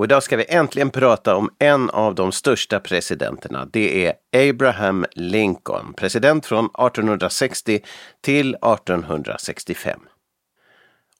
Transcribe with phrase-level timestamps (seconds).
[0.00, 3.68] Och idag ska vi äntligen prata om en av de största presidenterna.
[3.72, 4.14] Det är
[4.50, 7.80] Abraham Lincoln, president från 1860
[8.20, 10.00] till 1865.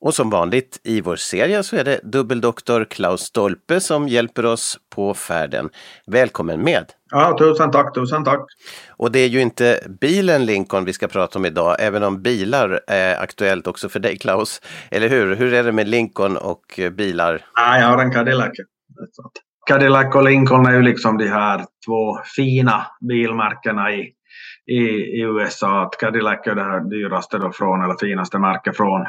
[0.00, 4.78] Och som vanligt i vår serie så är det dubbeldoktor Klaus Stolpe som hjälper oss
[4.94, 5.70] på färden.
[6.06, 6.84] Välkommen med!
[7.10, 8.46] Ja, tusen tack, tusen tack.
[8.88, 12.80] Och det är ju inte bilen Lincoln vi ska prata om idag, även om bilar
[12.86, 14.60] är aktuellt också för dig Klaus.
[14.90, 15.36] Eller hur?
[15.36, 17.44] Hur är det med Lincoln och bilar?
[17.54, 18.52] Ja, jag har en Cadillac.
[19.66, 24.12] Cadillac och Lincoln är ju liksom de här två fina bilmärkena i,
[24.66, 24.80] i,
[25.18, 25.82] i USA.
[25.82, 29.06] Att Cadillac är det här dyraste då från, eller finaste märket från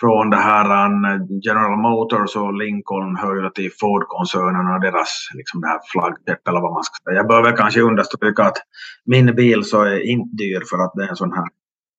[0.00, 1.04] från det här um,
[1.42, 6.60] General Motors och Lincoln hör ju till Ford-koncernen och deras liksom det här flaggskepp eller
[6.60, 7.16] vad man ska säga.
[7.16, 8.58] Jag behöver kanske understryka att
[9.04, 11.44] min bil så är inte dyr för att det är en sån här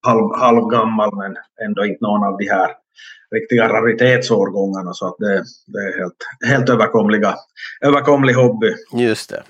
[0.07, 1.35] halv, halvgammal men
[1.65, 2.69] ändå inte någon av de här
[3.35, 6.15] riktiga raritetsårgångarna så att det, det är helt,
[6.45, 7.35] helt överkomliga,
[7.81, 8.73] överkomlig hobby.
[8.93, 9.43] Just det.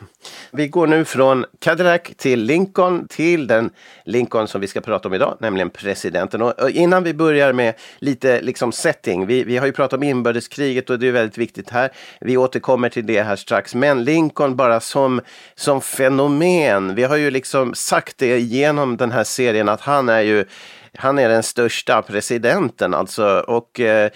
[0.51, 3.69] Vi går nu från Cadillac till Lincoln till den
[4.05, 6.41] Lincoln som vi ska prata om idag, nämligen presidenten.
[6.41, 10.89] Och innan vi börjar med lite liksom setting, vi, vi har ju pratat om inbördeskriget
[10.89, 11.91] och det är väldigt viktigt här.
[12.21, 15.21] Vi återkommer till det här strax, men Lincoln bara som,
[15.55, 16.95] som fenomen.
[16.95, 20.45] Vi har ju liksom sagt det genom den här serien att han är ju
[20.99, 23.43] han är den största presidenten alltså.
[23.47, 24.11] Och eh,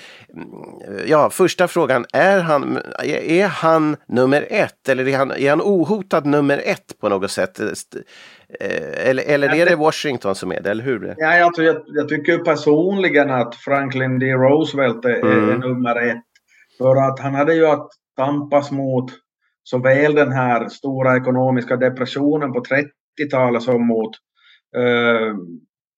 [1.05, 6.25] ja, första frågan, är han, är han nummer ett eller är han, är han ohotad
[6.25, 7.59] nummer ett på något sätt?
[7.59, 11.15] Eh, eller, eller är det Washington som är det, eller hur?
[11.17, 14.25] Ja, jag, jag, jag tycker personligen att Franklin D.
[14.33, 15.49] Roosevelt är, mm.
[15.49, 16.23] är nummer ett.
[16.77, 19.11] För att han hade ju att tampas mot
[19.63, 24.11] såväl den här stora ekonomiska depressionen på 30-talet som mot
[24.77, 25.35] uh,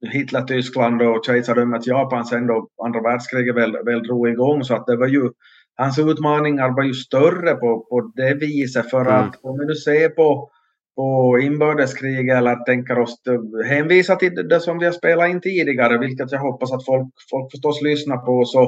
[0.02, 4.98] Hitler-Tyskland och kejsardömet Japan sen då andra världskriget väl, väl drog igång så att det
[4.98, 5.30] var ju
[5.78, 9.14] hans utmaningar var ju större på, på det viset för mm.
[9.14, 10.50] att om vi nu ser på,
[10.96, 13.22] på inbördeskrig eller tänker oss
[13.66, 17.52] hänvisa till det som vi har spelat in tidigare, vilket jag hoppas att folk, folk
[17.52, 18.64] förstås lyssnar på, så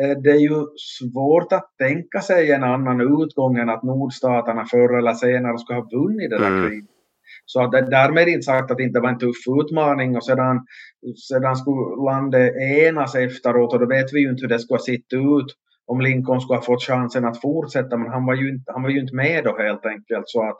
[0.00, 4.98] eh, det är ju svårt att tänka sig en annan utgång än att nordstaterna förr
[4.98, 6.68] eller senare skulle ha vunnit det där mm.
[6.68, 6.97] kriget.
[7.52, 10.16] Så att därmed inte sagt att det inte var en tuff utmaning.
[10.16, 10.66] Och sedan,
[11.28, 14.84] sedan skulle landet enas efteråt och då vet vi ju inte hur det skulle ha
[14.84, 15.50] sett ut
[15.86, 17.96] om Lincoln skulle ha fått chansen att fortsätta.
[17.96, 20.24] Men han var ju inte, han var ju inte med då helt enkelt.
[20.26, 20.56] Så att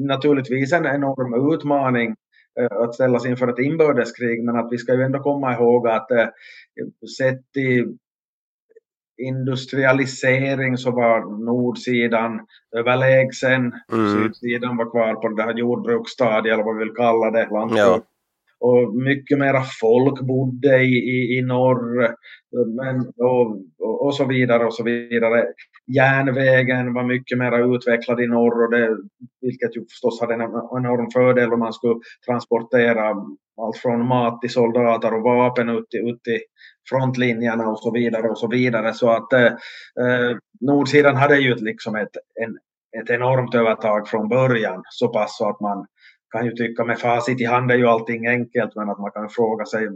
[0.00, 2.14] naturligtvis en enorm utmaning
[2.60, 4.44] eh, att ställas inför ett inbördeskrig.
[4.44, 6.26] Men att vi ska ju ändå komma ihåg att eh,
[7.18, 7.84] sett i
[9.22, 12.40] industrialisering så var nordsidan
[12.76, 13.72] överlägsen.
[13.92, 14.12] Mm.
[14.14, 17.48] Sydsidan var kvar på det här jordbruksstadiet eller vad vi vill kalla det.
[17.50, 18.02] Ja.
[18.60, 22.14] Och mycket mera folk bodde i, i, i norr
[22.76, 23.46] men, och,
[23.78, 25.44] och, och, så vidare och så vidare.
[25.96, 28.96] Järnvägen var mycket mer utvecklad i norr och det,
[29.40, 33.14] vilket ju förstås hade en enorm fördel om man skulle transportera
[33.60, 36.40] allt från mat till soldater och vapen ut till, ut till
[36.88, 38.94] frontlinjerna och så vidare och så vidare.
[38.94, 42.58] Så att eh, eh nordsidan hade ju liksom ett, en,
[43.02, 45.86] ett enormt övertag från början så pass så att man
[46.32, 49.28] kan ju tycka med facit i hand är ju allting enkelt men att man kan
[49.28, 49.88] fråga sig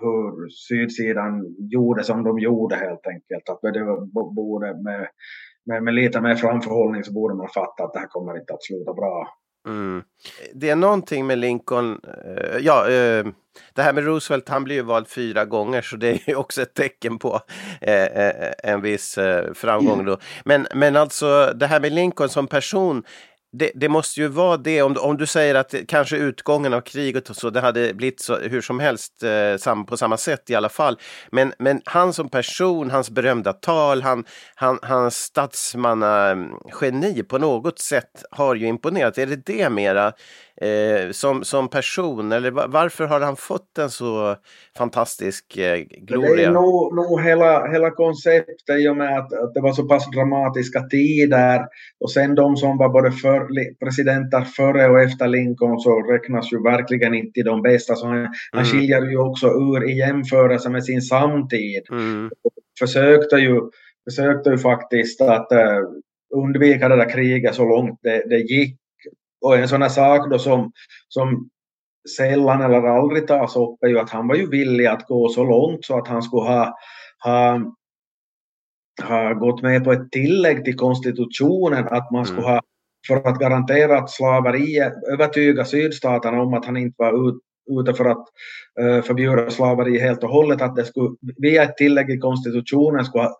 [0.00, 3.48] hur sydsidan gjorde som de gjorde helt enkelt.
[3.48, 3.84] Att det
[4.34, 5.08] borde med,
[5.66, 8.64] med, med lite mer framförhållning så borde man fatta att det här kommer inte att
[8.64, 9.28] sluta bra.
[9.66, 10.02] Mm.
[10.54, 13.26] Det är någonting med Lincoln, eh, ja, eh,
[13.74, 16.62] det här med Roosevelt, han blev ju vald fyra gånger så det är ju också
[16.62, 17.40] ett tecken på
[17.80, 19.18] eh, en viss
[19.54, 20.18] framgång då.
[20.44, 23.04] Men, men alltså det här med Lincoln som person,
[23.52, 27.30] det, det, måste ju vara det, om, om du säger att kanske utgången av kriget
[27.30, 30.54] och så, det hade blivit så, hur som helst eh, sam, på samma sätt i
[30.54, 30.98] alla fall.
[31.30, 38.24] Men, men han som person, hans berömda tal, han, han, hans statsmannageni på något sätt
[38.30, 39.18] har ju imponerat.
[39.18, 40.12] Är det det mera
[40.60, 42.32] eh, som, som person?
[42.32, 44.36] Eller varför har han fått en så
[44.78, 46.36] fantastisk eh, gloria?
[46.36, 49.88] Det är nog, nog hela, hela konceptet i och med att, att det var så
[49.88, 51.60] pass dramatiska tider
[52.00, 53.48] och sen de som var både för,
[53.84, 57.94] presidenter före och efter Lincoln så räknas ju verkligen inte till de bästa.
[57.94, 58.32] Så han, mm.
[58.52, 61.82] han skiljer ju också ur i jämförelse med sin samtid.
[61.90, 62.30] Mm.
[62.78, 63.60] Försökte ju
[64.10, 68.78] försökte ju faktiskt att uh, undvika det där kriget så långt det, det gick
[69.42, 70.72] och en sån här sak då som,
[71.08, 71.48] som
[72.16, 75.44] sällan eller aldrig tas upp är ju att han var ju villig att gå så
[75.44, 76.74] långt så att han skulle ha,
[77.24, 77.60] ha,
[79.02, 82.52] ha gått med på ett tillägg till konstitutionen att man skulle mm.
[82.52, 82.60] ha
[83.06, 87.40] för att garantera att slaveriet, övertyga sydstaterna om att han inte var ut,
[87.80, 88.24] ute för att
[88.80, 93.24] uh, förbjuda slaveri helt och hållet, att det skulle via ett tillägg i konstitutionen skulle
[93.24, 93.36] ha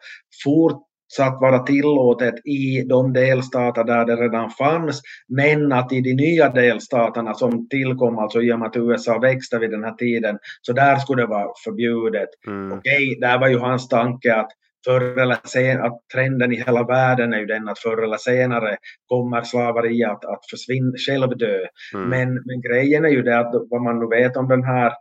[1.13, 6.15] fort, satt vara tillåtet i de delstater där det redan fanns, men att i de
[6.15, 10.39] nya delstaterna som tillkom, alltså i och med att USA växte vid den här tiden,
[10.63, 12.29] så där skulle det vara förbjudet.
[12.47, 12.73] Mm.
[12.73, 14.51] Okej, där var ju hans tanke att
[14.85, 18.77] förr eller senare, att trenden i hela världen är ju den att förr eller senare
[19.07, 21.67] kommer slaveri att, att försvinna, självdö.
[21.95, 22.09] Mm.
[22.09, 24.93] Men, men grejen är ju det att vad man nu vet om den här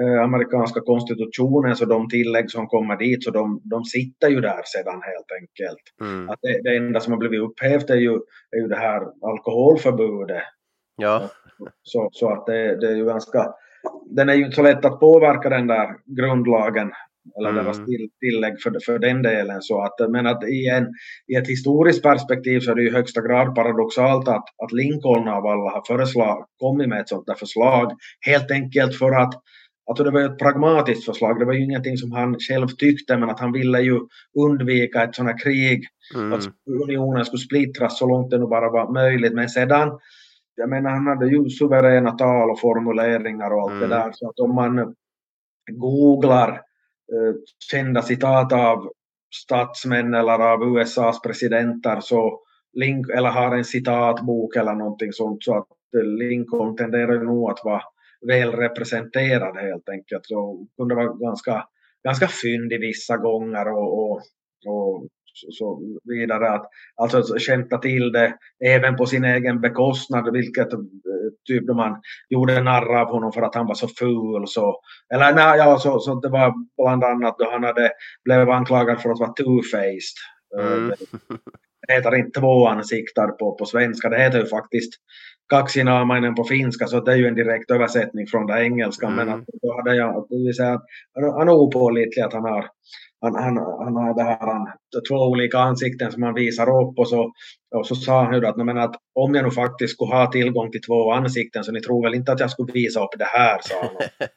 [0.00, 4.62] eh, amerikanska konstitutionen, så de tillägg som kommer dit, så de, de sitter ju där
[4.64, 5.82] sedan helt enkelt.
[6.00, 6.30] Mm.
[6.30, 8.12] Att det, det, enda som har blivit upphävt är ju,
[8.50, 10.42] är ju det här alkoholförbudet.
[10.96, 11.30] Ja.
[11.82, 13.54] Så, så att det, det är ju ganska,
[14.10, 16.90] den är ju inte så lätt att påverka den där grundlagen
[17.38, 17.64] eller mm.
[17.64, 19.62] deras till, tillägg för, för den delen.
[19.62, 20.86] Så att, men att i, en,
[21.32, 25.46] i ett historiskt perspektiv så är det i högsta grad paradoxalt att, att Lincoln av
[25.46, 27.92] alla har föreslag, kommit med ett sånt där förslag.
[28.26, 29.34] Helt enkelt för att
[29.90, 33.30] Alltså det var ett pragmatiskt förslag, det var ju ingenting som han själv tyckte men
[33.30, 34.00] att han ville ju
[34.38, 35.84] undvika ett sånt här krig,
[36.14, 36.32] mm.
[36.32, 36.44] att
[36.82, 39.34] unionen skulle splittras så långt det nu bara var möjligt.
[39.34, 39.98] Men sedan,
[40.56, 43.88] jag menar han hade ju suveräna tal och formuleringar och allt mm.
[43.88, 44.94] det där så att om man
[45.72, 46.60] googlar
[47.12, 47.34] Eh,
[47.70, 48.92] kända citat av
[49.34, 52.40] statsmän eller av USAs presidenter så
[52.72, 57.64] Link, eller har en citatbok eller någonting sånt så att eh, Lincoln tenderar nog att
[57.64, 57.82] vara
[58.26, 60.30] väl representerad helt enkelt.
[60.30, 61.64] Och kunde vara ganska,
[62.04, 64.22] ganska fyndig vissa gånger och, och,
[64.66, 65.08] och
[65.50, 66.50] så vidare.
[66.50, 66.66] Att,
[66.96, 68.34] alltså skämta till det
[68.64, 70.78] även på sin egen bekostnad, vilket eh,
[71.48, 74.46] typ då man gjorde narr av honom för att han var så ful.
[74.46, 74.80] Så,
[75.14, 77.90] eller nej, ja, så, så det var bland annat då han hade
[78.24, 80.16] blev anklagad för att vara two-faced.
[80.58, 80.92] Eh, mm.
[81.88, 84.92] Det heter inte tvåansiktad på, på svenska, det heter ju faktiskt
[85.50, 89.06] kaksinaamainen på finska, så det är ju en direkt översättning från det engelska.
[89.06, 89.16] Mm.
[89.16, 90.80] Men att, då hade jag, det vill säga,
[91.38, 92.66] han är opålitlig att han har
[93.20, 94.66] han, han, han har det här, han,
[95.08, 97.32] två olika ansikten som han visar upp och så,
[97.74, 100.70] och så sa han ju att, men att om jag nu faktiskt skulle ha tillgång
[100.70, 103.58] till två ansikten så ni tror väl inte att jag skulle visa upp det här,
[103.62, 104.28] sa han.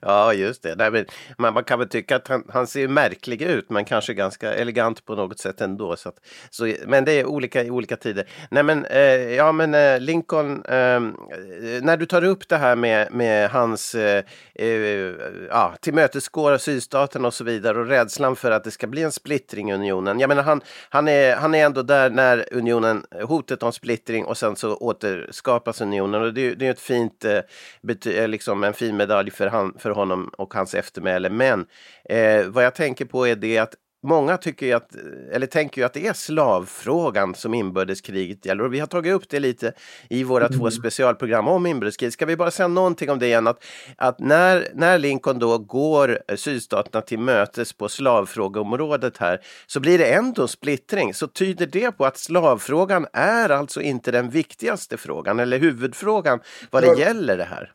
[0.00, 0.74] ja, just det.
[0.76, 1.04] Nej, men,
[1.38, 5.04] man, man kan väl tycka att han, han ser märklig ut, men kanske ganska elegant
[5.04, 5.96] på något sätt ändå.
[5.96, 6.14] Så, att,
[6.50, 8.28] så men det är olika i olika tider.
[8.50, 12.76] Nej, men, eh, ja, men eh, Lincoln, ehm, eh, när du tar upp det här
[12.76, 15.14] med, med hans eh, eh
[15.50, 19.70] ja, tillmötesgå sydstaten och så vidare och rädslan för att det ska bli en splittring
[19.70, 20.20] i unionen.
[20.20, 24.38] Jag menar, han, han, är, han är ändå där när unionen, hotet om splittring och
[24.38, 26.22] sen så återskapas unionen.
[26.22, 29.90] Och det, det är ett fint, eh, eh, liksom en fin medalj för, han, för
[29.90, 31.30] honom och hans eftermäle.
[31.30, 31.66] Men
[32.04, 34.96] eh, vad jag tänker på är det att Många tycker ju att,
[35.32, 39.28] eller tänker ju att det är slavfrågan som inbördeskriget gäller och vi har tagit upp
[39.28, 39.72] det lite
[40.10, 40.58] i våra mm.
[40.58, 42.12] två specialprogram om inbördeskriget.
[42.12, 43.46] Ska vi bara säga någonting om det igen?
[43.46, 43.64] Att,
[43.96, 50.12] att när, när Lincoln då går sydstaterna till mötes på slavfrågeområdet här så blir det
[50.12, 51.14] ändå splittring.
[51.14, 56.40] Så tyder det på att slavfrågan är alltså inte den viktigaste frågan eller huvudfrågan
[56.70, 57.72] vad det gäller det här?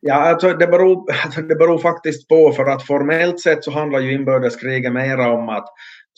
[0.00, 4.00] Ja, alltså det, beror, alltså det beror faktiskt på för att formellt sett så handlar
[4.00, 5.66] ju inbördeskriget mera om att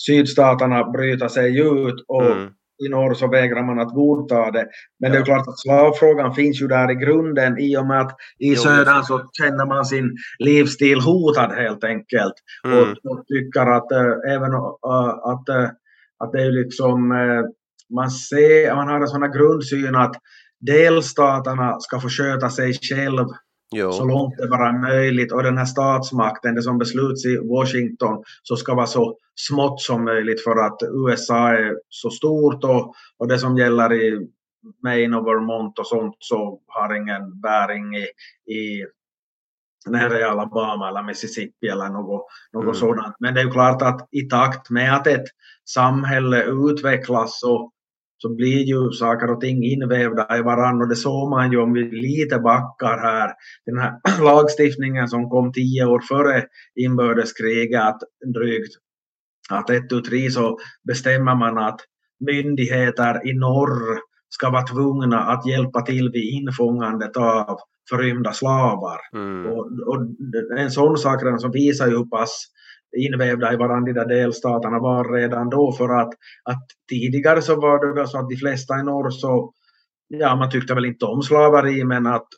[0.07, 2.49] sydstaterna bryter sig ut och mm.
[2.87, 4.67] i norr så vägrar man att godta det.
[5.01, 5.17] Men ja.
[5.17, 8.57] det är klart att slavfrågan finns ju där i grunden i och med att i
[8.57, 12.35] södern så känner man sin livsstil hotad helt enkelt.
[12.65, 12.79] Mm.
[12.79, 15.71] Och, och, tycker att äh, även äh, att, äh,
[16.19, 17.09] att det är liksom,
[17.95, 20.15] man ser, man har en sån här grundsyn att
[20.61, 23.27] delstaterna ska få sköta sig själv
[23.77, 23.93] Jo.
[23.93, 28.23] så långt det bara är möjligt och den här statsmakten, det som besluts i Washington,
[28.43, 33.29] så ska vara så smått som möjligt för att USA är så stort och, och
[33.29, 34.29] det som gäller i
[34.83, 38.07] Maine och Vermont och sånt så har ingen bäring i,
[38.55, 38.87] i
[39.87, 42.75] nere i Alabama eller Mississippi eller något, något Mm.
[42.75, 43.17] sådant.
[43.21, 45.25] Men det är ju klart att i takt med att ett
[45.69, 47.71] samhälle utvecklas så,
[48.19, 51.73] så blir ju saker och ting invävda i varandra och det såg man ju om
[51.73, 53.33] vi lite backar här.
[53.67, 53.93] Den här
[54.25, 56.45] lagstiftningen som kom tio år före
[56.77, 58.01] inbördeskriget, att
[58.35, 58.73] drygt
[59.51, 60.59] att ett tu tre så
[60.89, 61.81] bestämmer man att
[62.21, 63.99] myndigheter i norr
[64.29, 67.59] ska vara tvungna att hjälpa till vid infångandet av
[67.91, 68.99] förrymda slavar.
[69.13, 69.47] Mm.
[69.47, 70.07] Och, och
[70.59, 72.47] en sån sak som visar ju hur pass
[72.97, 76.11] invävda i varandra där delstaterna var redan då för att,
[76.45, 79.53] att tidigare så var det väl så att de flesta i norr så
[80.09, 82.29] ja man tyckte väl inte om slaveri men att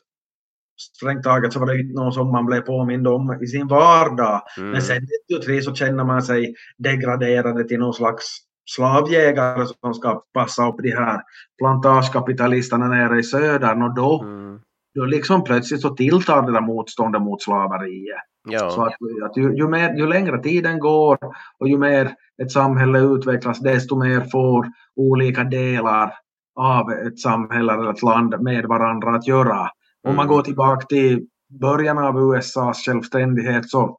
[0.81, 4.41] strängt taget så var det inte något som man blev påmind om i sin vardag.
[4.57, 4.71] Mm.
[4.71, 8.25] Men sen 93 så känner man sig degraderade till någon slags
[8.65, 11.21] slavjägare som ska passa upp de här
[11.57, 14.59] plantagekapitalisterna nere i södern och då, Mm.
[14.95, 18.17] Då liksom plötsligt så tilltar det där motståndet mot slaveriet.
[18.49, 18.87] Så Ja.
[18.87, 18.93] att,
[19.31, 21.17] att ju, ju, mer, ju längre tiden går
[21.59, 26.13] och ju mer ett samhälle utvecklas desto mer får olika delar
[26.55, 29.59] av ett samhälle eller ett land med varandra att göra.
[30.07, 30.27] Om man Mm.
[30.27, 31.27] går tillbaka till
[31.61, 33.97] början av USAs självständighet så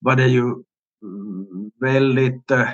[0.00, 2.68] var det ju mm, väldigt eh,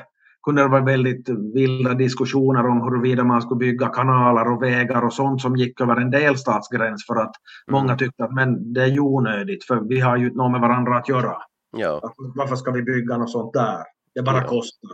[0.47, 5.13] kunde det vara väldigt vilda diskussioner om huruvida man skulle bygga kanaler och vägar och
[5.13, 7.33] sånt som gick över en delstatsgräns för att
[7.71, 10.99] många tyckte att men det är ju onödigt för vi har ju något med varandra
[10.99, 11.37] att göra.
[11.77, 12.15] Ja.
[12.35, 13.79] Varför ska vi bygga något sånt där?
[14.15, 14.43] Det bara Ja.
[14.49, 14.91] kostar.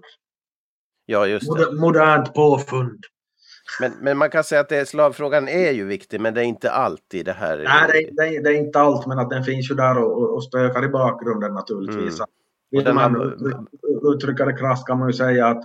[1.07, 1.51] ja, just det.
[1.51, 3.01] Moder, modernt påfund.
[3.81, 6.71] Men, men man kan säga att det, slavfrågan är ju viktig, men det är inte
[6.71, 7.57] alltid det här.
[7.59, 9.99] Nej, det, är- det, är- det är inte allt, men att den finns ju där
[9.99, 12.19] och, och- spökar i bakgrunden naturligtvis.
[12.21, 12.27] Mm.
[12.73, 15.63] Den man har- uttry- uttrycka det krasst kan man ju säga att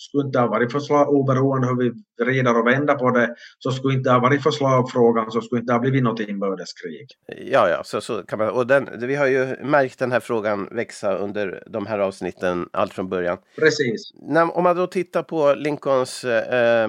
[0.00, 1.92] skulle inte ha varit för slav, oberoende hur vi
[2.24, 5.72] vrider och vänder på det, så skulle inte ha varit för slavfrågan så skulle inte
[5.72, 7.06] ha blivit något inbördeskrig.
[7.26, 8.48] Ja, ja, så, så kan man.
[8.48, 12.92] Och den, vi har ju märkt den här frågan växa under de här avsnitten allt
[12.92, 13.38] från början.
[13.58, 14.12] Precis.
[14.14, 16.88] När, om man då tittar på Lincolns, eh,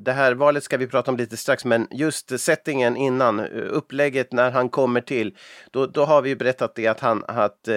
[0.00, 4.32] det här valet ska vi prata om lite strax, men just settingen innan, eh, upplägget
[4.32, 5.36] när han kommer till,
[5.70, 7.74] då, då har vi ju berättat det att han, att eh,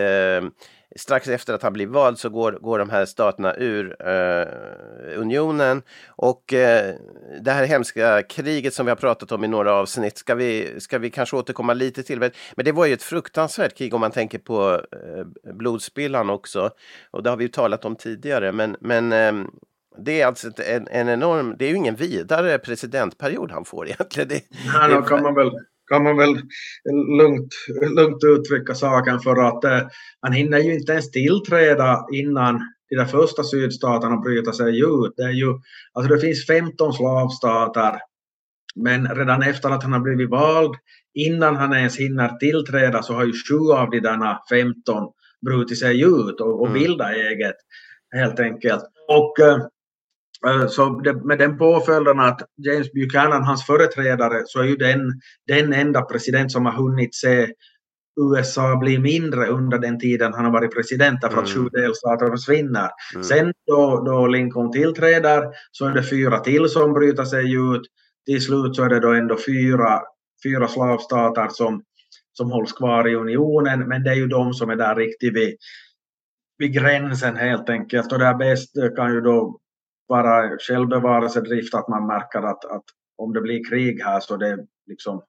[0.95, 4.47] strax efter att han blir vald så går, går de här staterna ur eh,
[5.19, 6.95] unionen och eh,
[7.41, 10.97] det här hemska kriget som vi har pratat om i några avsnitt ska vi, ska
[10.97, 12.19] vi kanske återkomma lite till.
[12.19, 16.69] Men det var ju ett fruktansvärt krig om man tänker på eh, blodspillan också.
[17.12, 18.51] Och det har vi ju talat om tidigare.
[18.51, 19.33] Men, men eh,
[19.97, 24.29] det är alltså en, en enorm, det är ju ingen vidare presidentperiod han får egentligen.
[24.29, 24.41] Det,
[24.89, 25.51] det då kan man väl,
[25.93, 26.41] kan man väl
[27.19, 27.53] lugnt,
[27.97, 29.88] lugnt uttrycka saken för att eh,
[30.21, 32.59] han hinner ju inte ens tillträda innan
[32.89, 35.13] de där första sydstaterna bryter sig ut.
[35.17, 35.53] Det, är ju,
[35.93, 38.00] alltså det finns 15 slavstater
[38.75, 40.75] men redan efter att han har blivit vald,
[41.13, 45.12] innan han ens hinner tillträda så har ju sju av de där 15
[45.45, 46.79] brutit sig ut och, och Mm.
[46.79, 47.55] bildat eget
[48.15, 48.83] helt enkelt.
[49.07, 49.57] Och eh,
[50.69, 55.73] Så det, med den påföljden att James Buchanan, hans företrädare, så är ju den, den
[55.73, 57.47] enda president som har hunnit se
[58.21, 61.63] USA bli mindre under den tiden han har varit president därför att Mm.
[61.63, 62.89] sju delstater försvinner.
[63.13, 63.23] Mm.
[63.23, 67.81] Sen då, då Lincoln tillträder så är det fyra till som bryter sig ut.
[68.25, 70.01] Till slut så är det då ändå fyra,
[70.43, 71.83] fyra slavstater som,
[72.33, 75.55] som hålls kvar i unionen men det är ju de som är där riktigt vid,
[76.57, 79.59] vid gränsen helt enkelt och det är bäst kan ju då
[80.10, 82.83] bara självbevarelsedrift att man märker att, att
[83.17, 85.22] om det blir krig här så det är liksom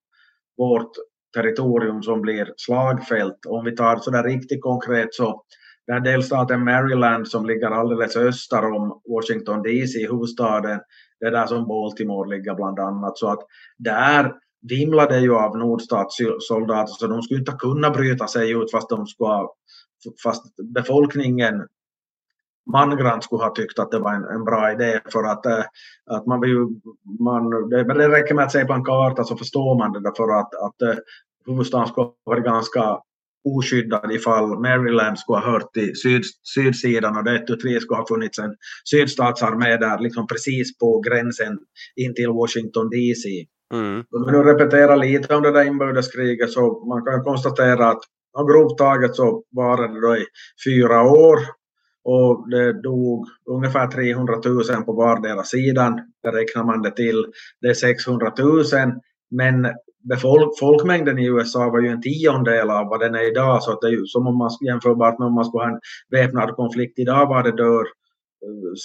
[0.56, 0.90] vårt
[1.34, 3.46] territorium som blir slagfält.
[3.46, 5.42] Om vi tar sådär riktigt konkret så
[5.86, 10.80] den här delstaten Maryland som ligger alldeles öster om Washington DC, huvudstaden,
[11.20, 13.18] det är där som Baltimore ligger bland annat.
[13.18, 13.40] Så att
[13.78, 14.32] där
[14.68, 19.48] vimlade ju av nordstatssoldater så de skulle inte kunna bryta sig ut fast de skulle
[20.22, 21.54] fast befolkningen
[22.72, 25.64] mangrant skulle ha tyckt att det var en, en bra idé för att, eh,
[26.10, 26.66] att man vill ju,
[27.20, 30.40] man, det, det räcker med att se på en karta så förstår man det därför
[30.40, 30.98] att, att eh,
[31.46, 32.98] huvudstaden skulle ha varit ganska
[33.44, 36.22] oskyddad ifall Maryland skulle ha hört till syd,
[36.54, 38.56] sydsidan och det 1 3 skulle ha funnits en
[38.90, 41.58] sydstatsarmé där liksom precis på gränsen
[41.96, 43.28] in till Washington DC.
[43.74, 44.04] Mm.
[44.16, 48.02] Om vi nu repeterar lite om det där inbördeskriget så man kan konstatera att
[48.48, 50.24] grovt taget så var det då i
[50.66, 51.38] fyra år
[52.04, 56.00] och det dog ungefär 300 000 på vardera sidan.
[56.22, 57.26] Där räknar man det till.
[57.60, 58.64] Det är 600 000.
[59.30, 59.68] Men
[60.08, 63.62] befolk, folkmängden i USA var ju en tiondel av vad den är idag.
[63.62, 65.80] Så att det är ju som om man jämförbart med om man skulle ha en
[66.10, 67.84] väpnad konflikt idag var det dör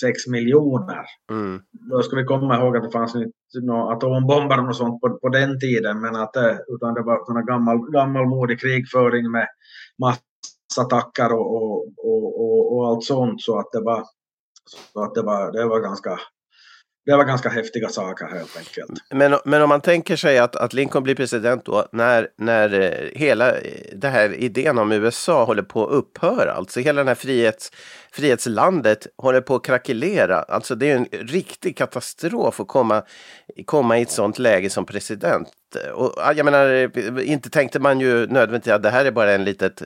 [0.02, 1.06] 6 miljoner.
[1.32, 1.62] Mm.
[1.72, 3.16] Då ska vi komma ihåg att det fanns
[3.62, 7.42] några atombomber och sånt på, på den tiden, men att det, utan det var såna
[7.42, 9.48] gammal, gammalmodig krigföring med
[10.00, 10.29] massattacker
[10.78, 13.42] och, och, och, och, och allt sånt.
[13.42, 14.04] Så att det var,
[14.94, 16.20] så att det var, det var ganska
[17.10, 18.92] det var ganska häftiga saker helt enkelt.
[19.10, 23.20] Men, men om man tänker sig att, att Lincoln blir president då när, när eh,
[23.20, 27.16] hela eh, den här idén om USA håller på att upphöra, alltså hela den här
[27.16, 27.72] frihets,
[28.12, 30.42] frihetslandet håller på att krackelera.
[30.42, 33.04] Alltså det är en riktig katastrof att komma,
[33.66, 35.48] komma i ett sånt läge som president.
[35.94, 39.44] Och jag menar, eh, inte tänkte man ju nödvändigtvis att det här är bara en
[39.44, 39.84] litet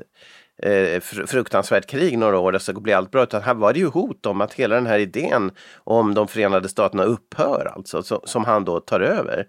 [0.65, 3.23] eh, fruktansvärt krig några år så blir allt bra.
[3.23, 5.51] Utan här var det ju hot om att hela den här idén
[5.83, 9.47] om de Förenade Staterna upphör, alltså, så, som han då tar över.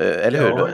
[0.00, 0.48] Eh, eller hur?
[0.48, 0.68] Ja,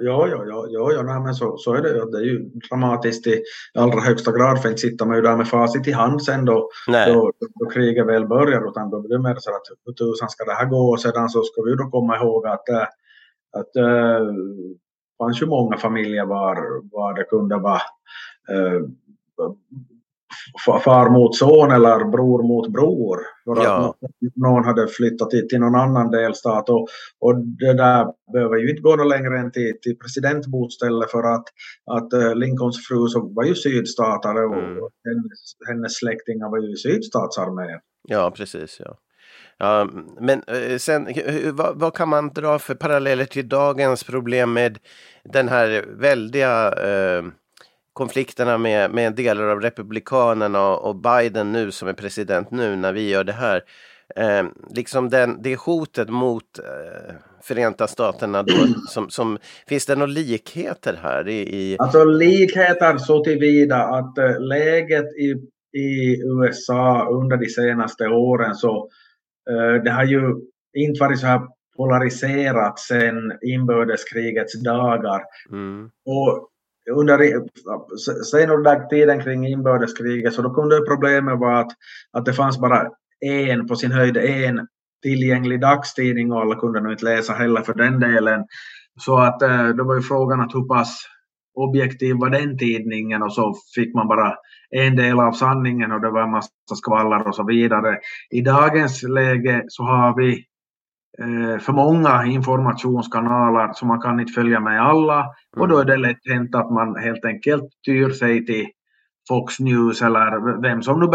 [0.00, 2.10] ja, ja, ja, ja, ja, nej, men så, så är det.
[2.10, 2.38] Det är ju
[2.70, 3.42] dramatiskt i
[3.74, 6.70] allra högsta grad, för inte sitter man ju där med facit i hand sen då,
[6.86, 10.44] då, då kriget väl börjar, utan då blir det mer så att hur tusan ska
[10.44, 10.90] det här gå?
[10.90, 12.86] Och sedan så ska vi då komma ihåg att, äh,
[13.56, 14.26] att äh,
[15.14, 16.56] det fanns ju många familjer var,
[16.92, 17.80] var det kunde vara
[18.50, 18.80] äh,
[20.84, 23.18] far mot son eller bror mot bror.
[23.44, 23.88] För ja.
[23.88, 26.68] att någon hade flyttat till, till någon annan delstat.
[26.68, 26.88] Och,
[27.20, 31.44] och det där behöver ju inte gå något längre än till, till presidentboställe för att,
[31.90, 34.76] att uh, Lincolns fru så var ju sydstatare och mm.
[35.04, 37.80] hennes, hennes släktingar var ju sydstatsarmén.
[38.08, 38.80] Ja, precis.
[38.84, 38.98] Ja.
[39.58, 39.88] Ja,
[40.20, 41.08] men eh, sen,
[41.52, 44.78] vad, vad, kan man dra för paralleller till dagens problem med
[45.24, 47.24] den här väldiga eh,
[47.94, 53.08] konflikterna med, med delar av Republikanerna och Biden nu som är president nu när vi
[53.08, 53.62] gör det här.
[54.16, 58.52] Eh, liksom den, det hotet mot eh, Förenta Staterna då,
[58.88, 61.28] som, som, finns det några likheter här?
[61.28, 61.76] I, i...
[61.78, 65.30] Alltså likheter så tillvida att äh, läget i,
[65.78, 68.88] i USA under de senaste åren så
[69.50, 70.20] äh, det har ju
[70.76, 71.40] inte varit så här
[71.76, 75.22] polariserat sedan inbördeskrigets dagar.
[75.50, 75.90] Mm.
[76.06, 76.50] Och
[76.90, 77.44] under
[78.24, 81.72] senare tiden kring inbördeskriget så då kunde problemet vara att,
[82.12, 82.88] att det fanns bara
[83.20, 84.66] en, på sin höjd en
[85.02, 88.44] tillgänglig dagstidning och alla kunde nog inte läsa heller för den delen.
[89.00, 91.06] Så att eh, då var ju frågan att hur pass
[91.54, 94.34] objektiv var den tidningen och så fick man bara
[94.70, 97.98] en del av sanningen och det var en massa skvaller och så vidare.
[98.30, 100.44] I dagens läge så har vi
[101.60, 106.28] för många informationskanaler så man kan inte följa med alla och då är det lätt
[106.28, 108.66] hänt att man helt enkelt tyr sig till
[109.28, 111.06] Fox News eller vem som nu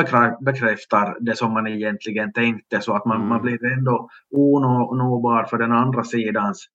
[0.42, 3.30] bekräftar det som man egentligen tänkte så att man, mm.
[3.30, 6.66] man blir ändå onåbar för den andra sidans.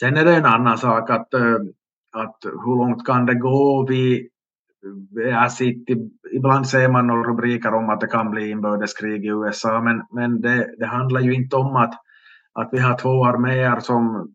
[0.00, 1.56] Sen är det en annan sak att, eh,
[2.12, 3.86] att hur långt kan det gå?
[3.88, 4.28] Vi,
[5.14, 5.96] jag sitter,
[6.36, 10.40] ibland ser man några rubriker om att det kan bli inbördeskrig i USA men, men
[10.40, 11.94] det, det handlar ju inte om att
[12.54, 14.32] att vi har två arméer som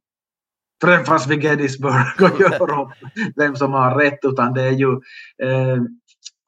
[0.84, 2.90] träffas vid Gettysburg och gör upp
[3.36, 4.92] vem som har rätt, utan det är ju
[5.44, 5.78] eh,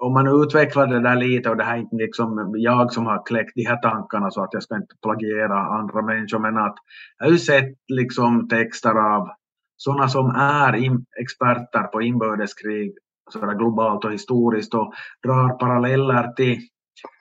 [0.03, 3.25] om man utvecklar det där lite och det här är inte liksom jag som har
[3.25, 6.75] kläckt de här tankarna så att jag ska inte plagiera andra människor men att
[7.17, 9.29] jag har ju sett liksom texter av
[9.77, 12.93] sådana som är in, experter på inbördeskrig
[13.29, 16.59] sådär globalt och historiskt och drar paralleller till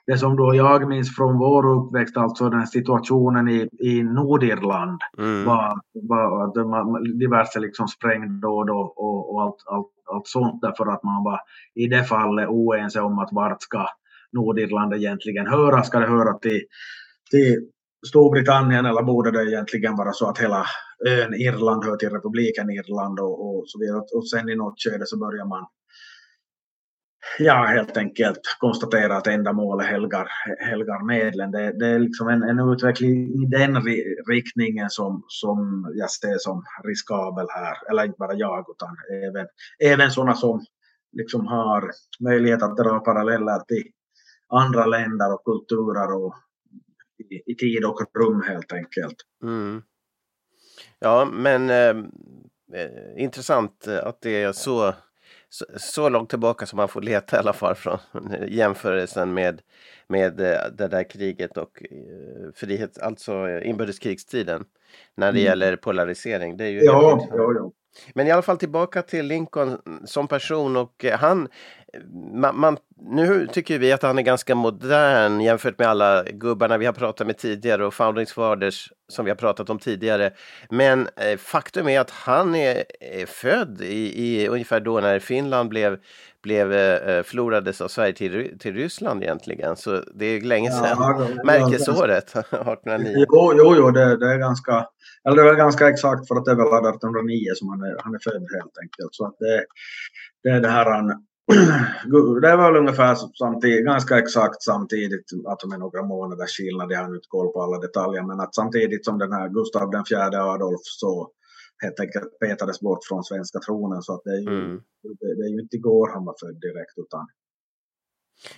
[0.07, 5.45] det som då jag minns från vår uppväxt, alltså den situationen i, i Nordirland, mm.
[5.45, 10.85] var, var att man, diverse liksom sprängdåd och, och, och allt, allt, allt sånt därför
[10.93, 11.39] att man var
[11.75, 13.85] i det fallet oense om att vart ska
[14.31, 15.83] Nordirland egentligen höra?
[15.83, 16.61] Ska det höra till,
[17.31, 17.69] till
[18.07, 20.65] Storbritannien eller borde det egentligen vara så att hela
[21.07, 24.01] ön Irland hör till republiken Irland och, och så vidare.
[24.15, 25.65] Och sen i något skede så börjar man
[27.37, 30.27] ja, helt enkelt konstatera att ändamålet helgar,
[30.59, 31.51] helgar medlen.
[31.51, 33.83] Det, det är liksom en, en, utveckling i den
[34.27, 37.89] riktningen som, som jag ser som riskabel här.
[37.89, 39.47] Eller inte bara jag, utan även,
[39.83, 40.65] även sådana som
[41.11, 43.83] liksom har möjlighet att dra paralleller till
[44.47, 46.35] andra länder och kulturer och
[47.29, 49.15] i, i tid och rum helt enkelt.
[49.43, 49.81] Mm.
[50.99, 51.97] Ja, men eh,
[52.73, 54.93] eh intressant att det är så
[55.49, 57.99] så, så långt tillbaka som man får leta i alla fall från
[58.47, 59.61] jämförelsen med,
[60.07, 64.65] med eh, det där kriget och eh, frihet, alltså inbördeskrigstiden
[65.15, 65.45] när det mm.
[65.45, 66.57] gäller polarisering.
[66.57, 67.71] Det är ju ja, ja, ja.
[68.13, 71.47] Men i alla fall tillbaka till Lincoln som person och eh, han
[72.33, 76.85] man, man, nu tycker vi att han är ganska modern jämfört med alla gubbarna vi
[76.85, 80.33] har pratat med tidigare och Founding Fathers som vi har pratat om tidigare.
[80.69, 85.69] Men eh, faktum är att han är, är född i, i, ungefär då när Finland
[85.69, 85.97] blev,
[86.43, 89.75] blev eh, förlorades av Sverige till, till Ryssland egentligen.
[89.75, 90.97] Så det är länge sedan.
[90.99, 93.25] Ja, Märkesåret 1809.
[93.29, 94.87] Jo, jo, jo det, det, är ganska,
[95.27, 98.15] eller det är ganska exakt för att det är väl 1809 som han är, han
[98.15, 99.09] är född helt enkelt.
[99.11, 99.65] Så att det,
[100.43, 101.28] det är det här han
[102.41, 106.99] det var väl ungefär samtidigt, ganska exakt samtidigt, att de är några månaders skillnad, jag
[106.99, 110.43] har inte koll på alla detaljer, men att samtidigt som den här Gustav den fjärde
[110.43, 111.31] Adolf så
[111.83, 114.77] helt enkelt petades bort från svenska tronen, så att det är ju, mm.
[115.19, 117.27] det, det, är ju inte igår han var född direkt, utan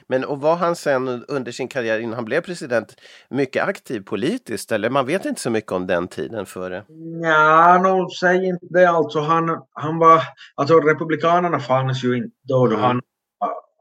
[0.08, 2.96] men och var han sen under sin karriär innan han blev president
[3.30, 6.84] mycket aktiv politiskt eller man vet inte så mycket om den tiden före?
[7.24, 9.20] Ja, no, säg inte det alltså.
[9.20, 10.22] Han, han var,
[10.56, 12.86] alltså republikanerna fanns ju inte då, då mm.
[12.86, 13.02] han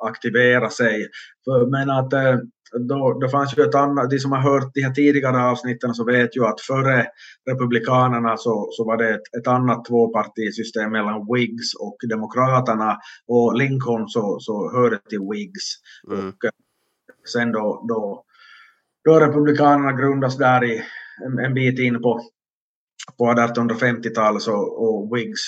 [0.09, 1.09] aktiverade sig.
[1.71, 2.11] men att
[2.79, 6.05] då, det fanns ju ett annat, de som har hört de här tidigare avsnitten så
[6.05, 7.07] vet ju att före
[7.51, 14.09] Republikanerna så, så var det ett, ett annat tvåpartisystem mellan Whigs och Demokraterna och Lincoln
[14.09, 15.77] så, så hörde till Whigs.
[16.11, 16.29] Mm.
[16.29, 16.51] Och eh,
[17.33, 18.25] sen då, då,
[19.05, 20.83] då Republikanerna grundas där i
[21.27, 22.21] en, en bit in på
[23.19, 25.41] på 1850-talet och Whigs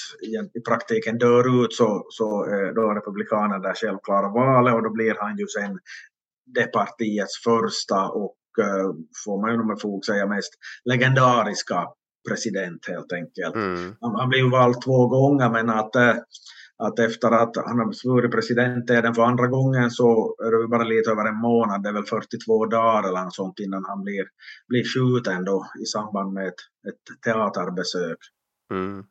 [0.55, 5.15] i praktiken dör ut så, så eh, då Republikanerna där självklara valet och då blir
[5.21, 5.79] han ju sen
[6.47, 8.93] det partiets första och uh,
[9.25, 10.53] får man ju med fog säga mest
[10.85, 11.87] legendariska
[12.29, 13.55] president helt enkelt.
[13.55, 13.95] Mm.
[14.01, 16.15] Han, han blev vald två gånger men att, uh,
[16.79, 20.85] att efter att han har svurit president den för andra gången så är det bara
[20.85, 24.25] lite över en månad, det är väl 42 dagar eller något sånt innan han blir,
[24.69, 28.19] blir skjuten då i samband med ett, ett teaterbesök.
[28.71, 29.05] Mm.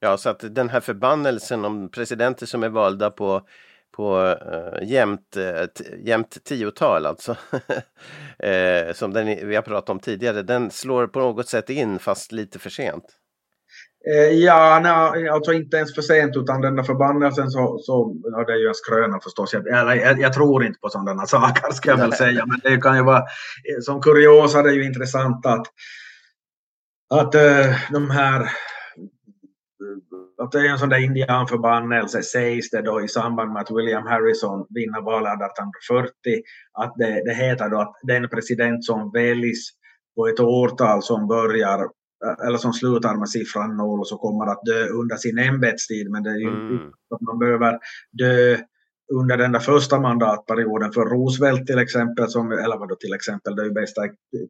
[0.00, 3.46] Ja, så att den här förbannelsen om presidenter som är valda på
[3.96, 7.32] på uh, jämnt, uh, jämnt tiotal alltså.
[7.32, 12.32] uh, som den vi har pratat om tidigare, den slår på något sätt in fast
[12.32, 13.04] lite för sent.
[14.32, 18.52] Ja, nej, alltså inte ens för sent utan den där förbannelsen så, så ja, det
[18.52, 19.52] är ju en skröna förstås.
[19.52, 22.96] Jag, jag, jag, tror inte på sådana saker ska jag väl säga, men det kan
[22.96, 23.22] ju vara
[23.80, 25.66] som kuriosa det är ju intressant att,
[27.10, 27.32] att
[27.92, 28.50] de här
[30.38, 34.06] att det är en sån där indianförbannelse sägs det då i samband med att William
[34.06, 36.12] Harrison vinner valet 1840
[36.72, 39.68] att det, det heter då att den president som väljs
[40.16, 41.88] på ett årtal som börjar
[42.46, 46.30] eller som slutar med siffran noll så kommer att dö under sin ämbetstid men det
[46.30, 46.88] är ju mm.
[47.14, 47.78] att man behöver
[48.12, 48.56] dö
[49.12, 53.62] under den där första mandatperioden för Roosevelt till exempel, som, eller vadå till exempel, det
[53.62, 54.02] är ju bästa,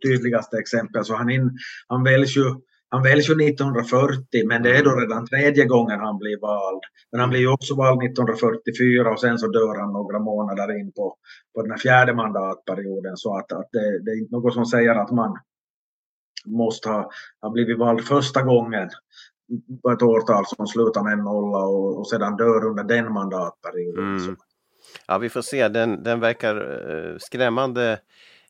[0.07, 2.45] tydligaste exempel, så han, in, han väljs ju
[2.95, 6.83] han väljs ju 1940 men det är då redan tredje gången han blir vald.
[7.11, 10.93] Men han blir ju också vald 1944 och sen så dör han några månader in
[10.93, 11.17] på,
[11.55, 13.17] på den här fjärde mandatperioden.
[13.17, 15.39] Så att, att det, det är inte något som säger att man
[16.47, 17.11] måste ha,
[17.43, 18.89] ha blivit vald första gången
[19.83, 24.17] på ett årtal som slutar med en nolla och, och sedan dör under den mandatperioden.
[24.17, 24.37] Mm.
[25.07, 25.69] Ja, vi får se.
[25.69, 27.99] Den, den verkar eh, skrämmande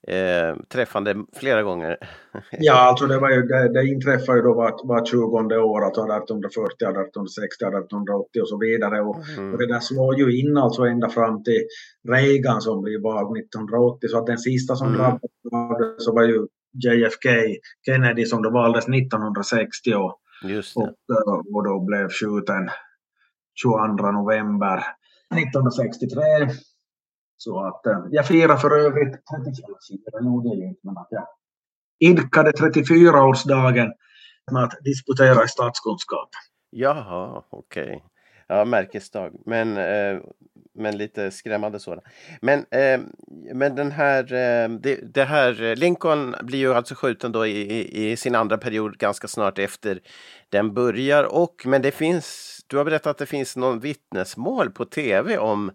[0.06, 1.96] eh, träffande flera gånger.
[2.50, 6.00] ja, alltså det, var ju, det, det inträffar ju då vart var 20 år, alltså
[6.00, 9.00] 1840, 1860, 1880 och så vidare.
[9.00, 9.52] Och, mm.
[9.52, 11.62] och det där slår ju in alltså ända fram till
[12.08, 14.98] Reagan som blir vald 1980, så att den sista som mm.
[15.00, 16.46] drabbades så var ju
[16.84, 17.28] JFK,
[17.86, 20.18] Kennedy som då valdes 1960 och,
[20.76, 22.68] och, och då blev skjuten
[23.62, 24.78] 22 november
[25.34, 26.20] 1963.
[27.36, 31.26] Så att eh, jag firar för övrigt 34 gjorde jag inte, men att jag
[31.98, 33.92] idkade 34-årsdagen
[34.52, 36.28] med att disputera i statskunskap.
[36.70, 37.82] Jaha, okej.
[37.84, 38.00] Okay.
[38.48, 40.20] Ja, märkesdag, men, eh,
[40.74, 42.00] men lite skrämmande sådan.
[42.40, 43.00] Men, eh,
[43.54, 47.60] men den här, eh, det, det, här, eh, Lincoln blir ju alltså skjuten då i,
[47.60, 50.00] i, i, sin andra period ganska snart efter
[50.48, 54.84] den börjar och men det finns, du har berättat att det finns någon vittnesmål på
[54.84, 55.70] tv om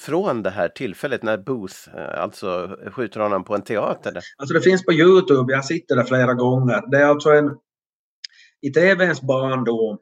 [0.00, 4.20] från det här tillfället när Booth eh, alltså skjuter honom på en teater?
[4.36, 6.90] Alltså det finns på Youtube, jag sitter där flera gånger.
[6.90, 7.50] Det är alltså en...
[8.62, 9.98] I TVns barndom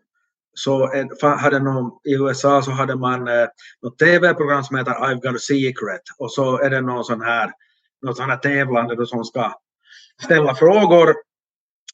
[0.55, 0.91] så
[1.37, 3.47] hade någon, i USA så hade man eh,
[3.83, 7.51] något TV-program som heter I've got a secret och så är det någon sån här,
[8.03, 9.53] något sån här tävlande då som ska
[10.25, 11.15] ställa frågor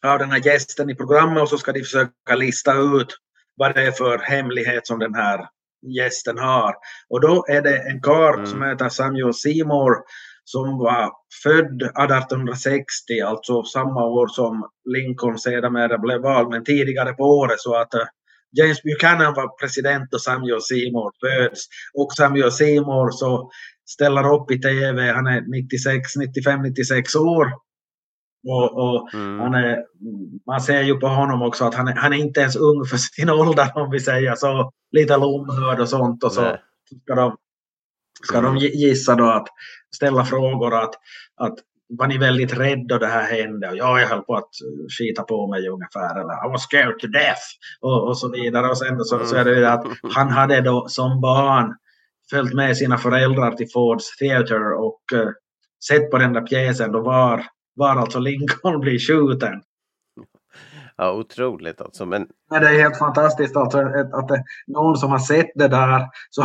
[0.02, 3.16] av den här gästen i programmet och så ska de försöka lista ut
[3.56, 5.48] vad det är för hemlighet som den här
[5.98, 6.74] gästen har.
[7.10, 8.46] Och då är det en karl mm.
[8.46, 9.94] som heter Samuel Seymour
[10.44, 11.10] som var
[11.42, 17.74] född 1860, alltså samma år som Lincoln sedermera blev vald, men tidigare på året så
[17.74, 17.88] att,
[18.58, 21.60] James Buchanan var president och Samuel Seymour föds.
[21.94, 23.50] Och Samuel Seymour så
[23.90, 27.46] ställer upp i tv, han är 96, 95, 96 år.
[28.48, 29.40] Och, och Mm.
[29.40, 29.76] han är,
[30.46, 32.96] man ser ju på honom också att han är, han är inte ens ung för
[32.96, 34.72] sin ålder om vi säger så.
[34.92, 36.60] Lite lomhörd och sånt och så Nej.
[37.04, 37.36] ska de,
[38.28, 39.46] ska de gi- gissa då att
[39.96, 40.94] ställa frågor att,
[41.40, 41.54] att
[41.98, 43.68] var ni väldigt rädda då det här hände?
[43.70, 46.20] Och ja, jag höll på att eh, skita på mig ungefär.
[46.20, 47.40] Eller I was scared to death.
[47.80, 48.68] Och, och så vidare.
[48.68, 51.74] Och sen så, så är det ju att han hade då som barn
[52.30, 55.28] följt med sina föräldrar till Fords Theatre och eh,
[55.88, 57.44] sett på den där pjäsen då var,
[57.78, 59.62] var alltså Lincoln blir skjuten.
[60.96, 62.06] Ja, otroligt alltså.
[62.06, 64.30] Men det är helt fantastiskt alltså att, att
[64.66, 66.44] någon som har sett det där så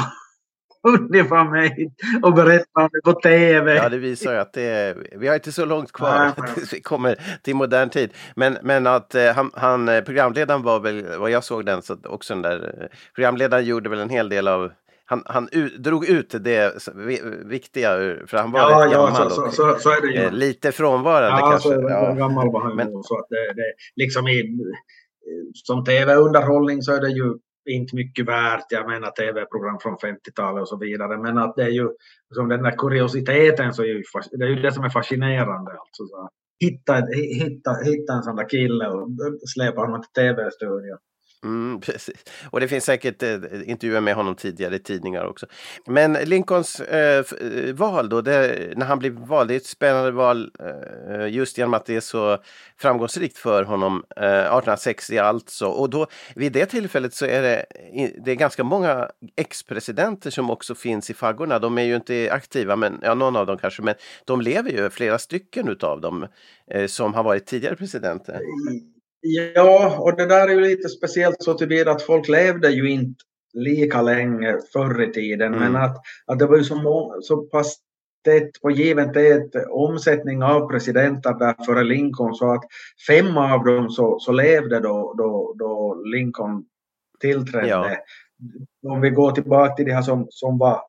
[0.87, 1.93] ungefär mig
[2.23, 3.75] och berättar om det på TV.
[3.75, 6.81] Ja, det visar ju att det är, vi har inte så långt kvar tills vi
[6.81, 8.13] kommer till modern tid.
[8.35, 11.97] Men, men att eh, han, han, eh, programledaren var väl, vad jag såg den, så
[12.03, 14.71] också den där, eh, programledaren gjorde väl en hel del av
[15.13, 16.89] han, han ut, drog ut det
[17.45, 17.89] viktiga
[18.27, 20.31] för han var ja, rätt ja gammal så, så, och så, så är det eh,
[20.31, 21.69] lite frånvarande Ja, kanske.
[21.69, 21.81] så.
[21.89, 22.13] Ja.
[22.13, 23.03] gammal var han Men-.
[23.03, 24.57] Så att det, det, liksom i,
[25.53, 27.33] som tv-underhållning så är det ju
[27.69, 28.65] inte mycket värt.
[28.69, 31.17] Jag menar tv-program från 50-talet och så vidare.
[31.17, 31.89] Men att det är ju
[32.35, 35.71] som den där kuriositeten så är ju, det är ju det som är fascinerande.
[35.71, 36.29] Alltså, så.
[36.59, 39.09] Hitta, hitta, hitta en sån där kille och
[39.55, 40.97] släpa honom till tv-studion.
[41.43, 42.23] Mm, precis.
[42.49, 45.45] Och det finns säkert eh, intervjuer med honom tidigare i tidningar också.
[45.85, 50.11] Men Lincolns eh, eh, val då, det, när han blev vald, det är ett spännande
[50.11, 52.37] val eh, just genom att det är så
[52.77, 54.03] framgångsrikt för honom.
[54.15, 55.67] Eh, 1860 alltså.
[55.67, 57.65] Och då vid det tillfället så är det,
[58.25, 61.59] det är ganska många ex-presidenter som också finns i faggorna.
[61.59, 64.89] De är ju inte aktiva, men ja, någon av dem kanske, men de lever ju,
[64.89, 66.27] flera stycken utav dem,
[66.71, 68.33] eh, som har varit tidigare presidenter.
[68.33, 68.92] Mm.
[69.25, 73.23] Ja, och det där är ju lite speciellt så tillvida att folk levde ju inte
[73.53, 75.53] lika länge förr i tiden.
[75.53, 75.59] Mm.
[75.59, 77.77] Men att, att det var ju så, må, så pass
[78.23, 82.63] tätt på givet ett omsättning av presidenter där före Lincoln så att
[83.07, 86.65] fem av dem så, så levde då, då, då Lincoln
[87.19, 87.67] tillträdde.
[87.67, 87.97] Ja.
[88.87, 90.81] Om vi går tillbaka till de här som, som var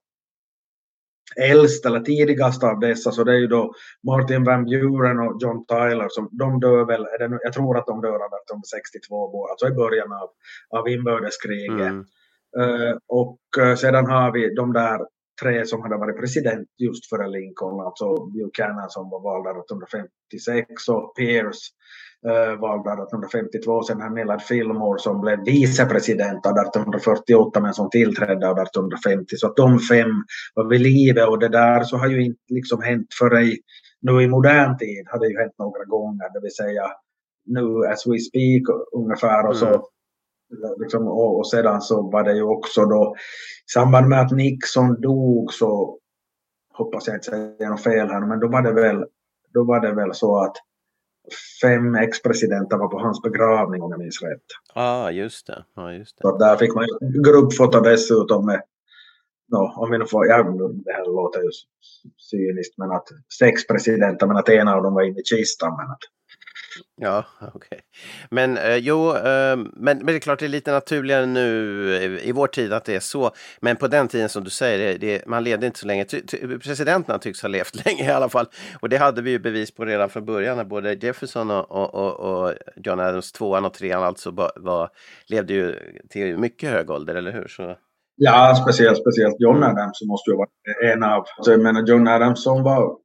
[1.37, 3.73] äldst eller tidigast av dessa så det är ju då
[4.07, 8.01] Martin Van Buren och John Tyler som de dör väl, är jag tror att de
[8.01, 10.29] dör 1862 båda, alltså i början av,
[10.79, 11.81] av inbördeskriget.
[11.81, 12.05] Mm.
[12.59, 14.99] Eh, och eh, sedan har vi de där
[15.43, 21.17] tre som hade varit president just före Lincoln, alltså Buchanan som var vald 1856 och
[21.17, 21.65] Pierce
[22.29, 23.83] uh, vald 1852.
[23.83, 29.37] Sen har Millard Fillmore som blev vicepresident 1848 men som tillträdde 1850.
[29.37, 30.13] Så att de fem
[30.55, 33.59] var vid livet och det där så har ju inte liksom hänt för i,
[34.01, 36.85] nu i modern tid har det ju hänt några gånger, det vill säga
[37.47, 38.63] nu as we speak
[38.97, 40.81] ungefär och så Mm.
[40.81, 43.15] Liksom, och, och sedan så var det ju också då
[43.69, 45.99] i samband med att Nixon dog så
[46.73, 49.05] hoppas jag inte säger något fel här men då var det väl,
[49.55, 50.57] då var det väl så att
[51.63, 54.43] fem ex-presidenter var på hans begravning om jag minns rätt.
[54.75, 55.65] Ja, ah, just det.
[55.77, 56.23] Ja, just det.
[56.23, 56.85] Så där fick man
[57.25, 58.63] gruppfoto dessutom med
[59.53, 60.43] no, om vi nu får, ja,
[60.85, 61.51] det här låter ju
[62.19, 63.09] cyniskt men att
[63.39, 65.77] sex presidenter men att en av dem var inne i kistan.
[65.77, 66.05] Men att,
[66.97, 67.81] Ja, okej.
[68.31, 71.41] Men eh, jo, eh, men, men det är klart det är lite naturligare nu
[71.95, 73.31] i, i vår tid att det är så.
[73.61, 76.05] Men på den tiden som du säger, det, det, man levde inte så länge.
[76.05, 78.47] Ty, ty, presidenterna tycks ha levt länge i alla fall.
[78.81, 81.95] Och det hade vi ju bevis på redan från början när både Jefferson och, och,
[81.95, 84.91] och, och John Adams, tvåan och trean alltså, var, var,
[85.27, 85.77] levde ju
[86.11, 87.49] till mycket hög ålder, eller hur?
[87.49, 87.77] Så,
[88.17, 90.49] ja, speciellt, speciellt John Adams som måste ju vara
[90.93, 92.97] en av, alltså, jag menar John Adams som var,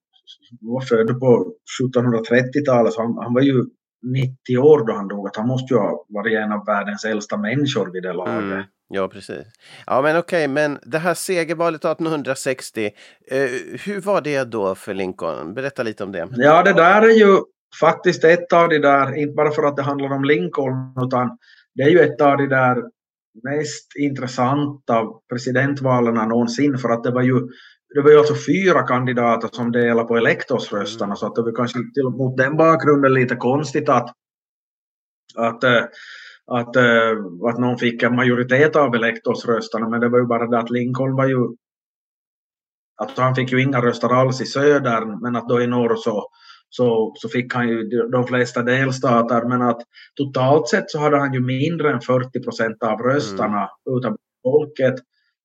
[0.61, 3.63] var född på 1730-talet, så han, han var ju
[4.03, 7.37] 90 år då han dog, att han måste ju ha varit en av världens äldsta
[7.37, 8.33] människor vid det laget.
[8.33, 9.45] mm, ja, precis.
[9.85, 12.91] Ja, men okej, men det här segervalet 1860, eh,
[13.85, 15.53] hur var det då för Lincoln?
[15.53, 16.27] Berätta lite om det.
[16.31, 17.37] Ja, det där är ju
[17.79, 21.37] faktiskt ett av de där, inte bara för att det handlar om Lincoln, utan
[21.75, 22.83] det är ju ett av de där
[23.43, 27.39] mest intressanta presidentvalen någonsin för att det var ju
[27.95, 31.79] det var ju alltså fyra kandidater som delade på elektorsrösterna så att det var kanske
[31.93, 34.09] till, mot den bakgrunden lite konstigt att
[35.35, 35.83] att, äh,
[36.47, 37.11] att, äh,
[37.49, 41.15] att någon fick en majoritet av elektorsrösterna men det var ju bara det att Lincoln
[41.15, 41.55] var ju
[43.01, 46.29] att han fick ju inga röster alls i södern men att då i norr så
[46.69, 49.81] så, så fick han ju de flesta delstater men att
[50.15, 53.97] totalt sett så hade han ju mindre än 40 procent av rösterna mm.
[53.97, 54.95] utav folket.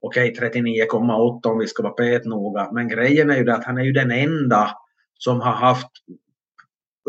[0.06, 3.82] Okej, 39,8 om vi ska vara petnoga, men grejen är ju det att han är
[3.82, 4.70] ju den enda
[5.18, 5.90] som har haft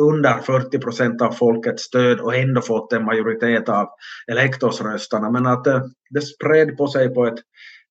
[0.01, 3.89] under 40 procent av folkets stöd och ändå fått en majoritet av
[4.27, 5.31] elektorsröstarna.
[5.31, 7.39] Men att eh, det spred på sig på ett,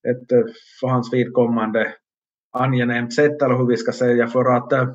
[0.08, 1.94] ett eh, för hans vidkommande
[2.52, 4.88] angenämt sätt, eller hur vi ska säga, för att eh,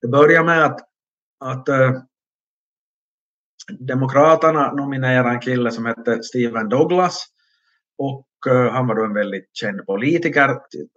[0.00, 0.80] det börjar med att,
[1.44, 1.68] att
[3.78, 7.26] Demokraterna nominerade en kille som hette Stephen Douglas
[7.98, 10.50] och han var då en väldigt känd politiker.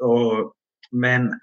[0.03, 0.53] Och,
[0.91, 1.39] men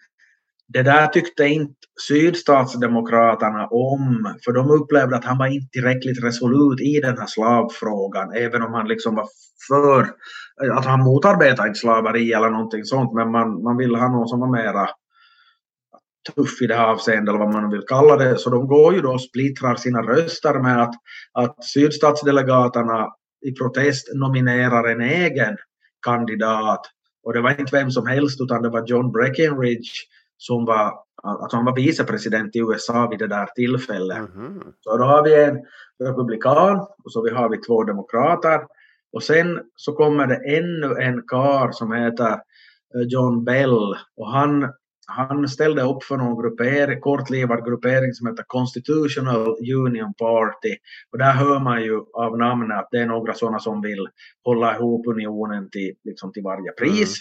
[0.69, 1.75] det där tyckte inte
[2.09, 8.33] sydstatsdemokraterna om, för de upplevde att han var inte tillräckligt resolut i den här slavfrågan,
[8.33, 9.29] även om han liksom var
[9.69, 10.01] för,
[10.73, 14.41] att han motarbetade inte slaveri eller någonting sånt, men man, man ville ha någon som
[14.41, 14.89] var mera
[16.35, 18.39] tuff i det här avseendet, eller vad man vill kalla det.
[18.39, 20.95] Så de går ju då och splittrar sina röster med att,
[21.33, 23.09] att sydstatsdelegaterna
[23.47, 25.57] i protest nominerar en egen
[26.09, 26.81] kandidat.
[27.25, 29.90] Och det var inte vem som helst, utan det var John Breckinridge
[30.37, 30.92] som var,
[31.23, 34.18] att han var vicepresident i USA vid det där tillfället.
[34.18, 34.62] Mm.
[34.81, 35.59] Så då har vi en
[36.05, 38.61] republikan och så har vi två demokrater.
[39.12, 44.73] Och sen så kommer det ännu en kar som heter eh, John Bell och han,
[45.09, 50.77] han ställde upp för någon gruppering, kortlivad gruppering som heter Constitutional Union Party.
[51.12, 54.09] Och där hör man ju av namnet att det är några sådana som vill
[54.44, 57.21] hålla ihop unionen till, liksom till varje pris.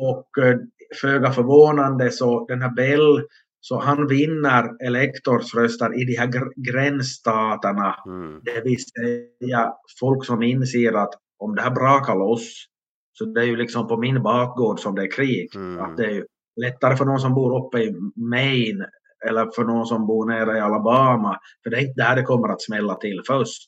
[0.00, 0.10] Mm.
[0.10, 0.58] Och eh,
[1.00, 3.24] föga förvånande så den här Bell,
[3.60, 6.30] så han vinner elektorsröster i de här
[6.70, 7.94] gränsstaterna.
[8.06, 8.40] Mm.
[8.44, 12.66] Det vill säga folk som inser att om det här brakar loss
[13.12, 15.56] så det är ju liksom på min bakgård som det är krig.
[15.56, 15.80] Mm.
[15.84, 16.24] Att det är
[16.62, 18.86] lättare för någon som bor uppe i Maine
[19.28, 21.38] eller för någon som bor nere i Alabama.
[21.62, 23.66] För det är inte där det kommer att smälla till först.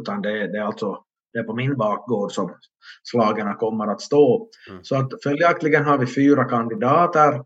[0.00, 2.54] Utan det, det är alltså det är på min bakgård som
[3.02, 4.48] slagen kommer att stå.
[4.70, 4.84] Mm.
[4.84, 7.44] Så att följaktligen har vi fyra kandidater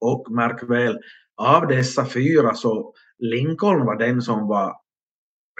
[0.00, 0.98] och märk väl,
[1.36, 4.76] av dessa fyra så Lincoln var den som var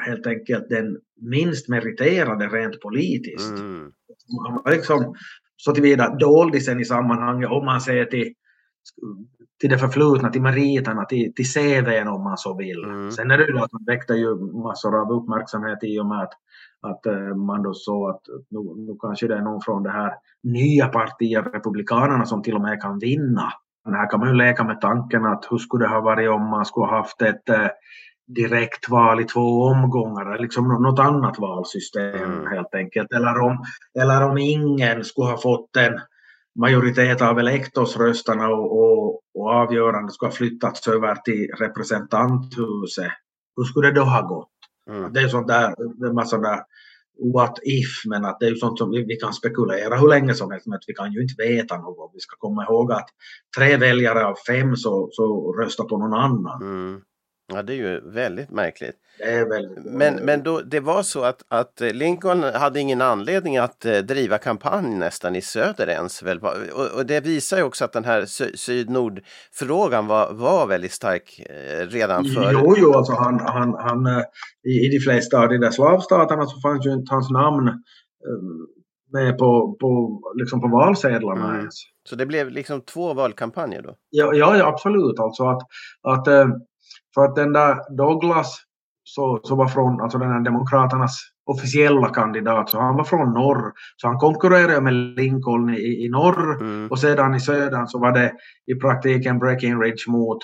[0.07, 3.51] helt enkelt den minst meriterade rent politiskt.
[3.51, 3.93] Mm.
[4.47, 5.15] Han var liksom
[5.65, 8.33] så tillvida doldisen i sammanhanget om man ser till,
[9.61, 12.85] till det förflutna, till meriterna, till, till CVn om man så vill.
[12.85, 13.11] Mm.
[13.11, 16.33] Sen är det ju att han väckte ju massor av uppmärksamhet i och med att
[16.83, 20.13] att eh, man då såg att nu, nu kanske det är någon från det här
[20.43, 23.53] nya partiet, Republikanerna, som till och med kan vinna.
[23.85, 26.47] Men här kan man ju leka med tanken att hur skulle det ha varit om
[26.47, 27.67] man skulle ha haft ett eh,
[28.35, 32.47] direktval i två omgångar, liksom något annat valsystem mm.
[32.47, 33.13] helt enkelt.
[33.13, 33.65] Eller om,
[34.01, 36.01] eller om ingen skulle ha fått en
[36.59, 43.13] majoritet av elektorsrösterna och, och, och avgörande skulle ha flyttats över till representanthuset.
[43.57, 44.49] Hur skulle det då ha gått?
[44.91, 45.13] Mm.
[45.13, 46.61] Det är sånt där, det är massa där
[47.35, 50.35] what if, men att det är ju sånt som vi, vi, kan spekulera hur länge
[50.35, 52.11] som helst, men att vi kan ju inte veta något.
[52.15, 53.09] Vi ska komma ihåg att
[53.57, 56.63] tre väljare av fem så, så röstar på någon annan.
[56.63, 57.01] Mm.
[57.55, 58.97] Ja, det är ju väldigt märkligt.
[59.49, 63.99] Väldigt men men då, det var så att, att Lincoln hade ingen anledning att eh,
[63.99, 66.23] driva kampanj nästan i söder ens.
[66.23, 66.39] Väl?
[66.39, 68.25] Och, och det visar ju också att den här
[68.57, 72.53] syd-nord-frågan var, var väldigt stark eh, redan före.
[72.53, 74.23] Jo, jo, alltså han, han, han, eh,
[74.65, 77.69] i, i de flesta av de där slavstaterna så fanns ju inte hans namn
[79.13, 81.59] med på, på, liksom på valsedlarna mm.
[81.59, 81.75] ens.
[82.09, 83.95] Så det blev liksom två valkampanjer då?
[84.11, 85.19] Ja, ja absolut.
[85.19, 85.63] Alltså att,
[86.03, 86.29] att
[87.15, 88.61] för att den där Douglas
[89.05, 93.73] så, så var från alltså den här demokraternas officiella kandidat, så han var från norr.
[93.97, 96.91] Så han konkurrerade med Lincoln i, i norr mm.
[96.91, 98.33] och sedan i södern så var det
[98.67, 100.39] i praktiken Breckinridge mot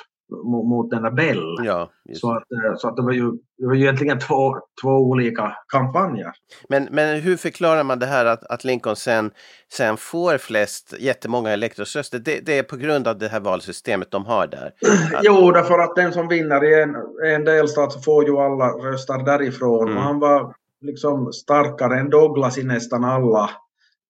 [0.44, 1.56] mot, denna Bell.
[1.64, 4.90] Ja, så att, eh, så att det, var ju, det var ju egentligen två, två
[4.90, 6.32] olika kampanjer.
[6.68, 9.30] Men, men hur förklarar man det här att, att Lincoln sen,
[9.72, 12.18] sen får flest, jättemånga elektorsröster?
[12.18, 14.66] Det, det är på grund av det här valsystemet de har där?
[14.66, 15.20] Att...
[15.22, 16.96] Jo, därför att den som vinner i en,
[17.34, 19.88] en delstat så får ju alla röster därifrån.
[19.88, 19.96] Mm.
[19.96, 23.50] Och han var liksom starkare än Douglas i nästan alla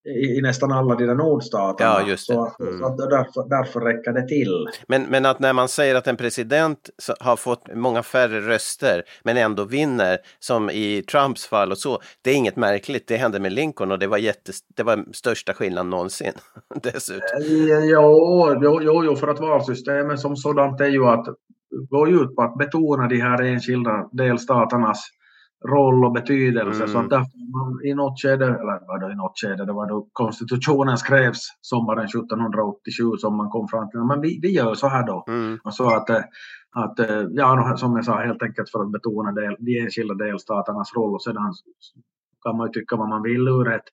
[0.06, 1.90] i, i, nästan alla de där nordstaterna.
[1.90, 2.34] Ja, just det.
[2.34, 2.78] Så, mm.
[2.78, 4.68] så därför, därför räcker det till.
[4.88, 6.78] Men, men att när man säger att en president
[7.20, 12.30] har fått många färre röster men ändå vinner, som i Trumps fall och så, det
[12.30, 13.08] är inget märkligt.
[13.08, 16.32] Det hände med Lincoln och det var, jättes, det var största skillnaden någonsin.
[16.82, 17.20] Dessutom.
[17.40, 21.26] Eh, jo, jo, jo, jo, för att valsystemet som sådant är ju att
[21.90, 25.08] går ut på att betona de här enskilda delstaternas
[25.64, 26.82] roll och betydelse.
[26.82, 26.92] Mm.
[26.92, 29.88] Så att därför man i något skede, eller var det i något skede, det var
[29.88, 34.88] då konstitutionen skrevs sommaren 1787 som man kom fram till, men vi, vi gör så
[34.88, 35.24] här då.
[35.28, 35.58] Mm.
[35.64, 36.10] Och så att,
[36.76, 36.98] att,
[37.30, 41.22] ja, som jag sa, helt enkelt för att betona del, de enskilda delstaternas roll och
[41.22, 41.52] sedan
[42.42, 43.88] kan man ju tycka vad man vill ur ett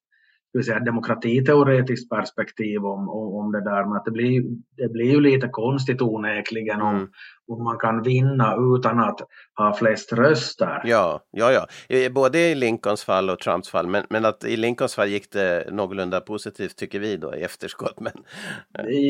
[0.62, 4.44] ska säga, demokratiteoretiskt perspektiv om, om, det där, men att det blir,
[4.78, 7.08] det blir ju lite konstigt onekligen om, Mm.
[7.48, 9.20] om man kan vinna utan att
[9.58, 10.82] ha flest röster.
[10.86, 11.52] Ja, ja,
[11.90, 12.10] ja.
[12.10, 13.88] Både i Lincolns fall och Trumps fall.
[13.88, 18.00] Men, men att i Lincolns fall gick det någorlunda positivt tycker vi då i efterskott.
[18.00, 18.14] Men,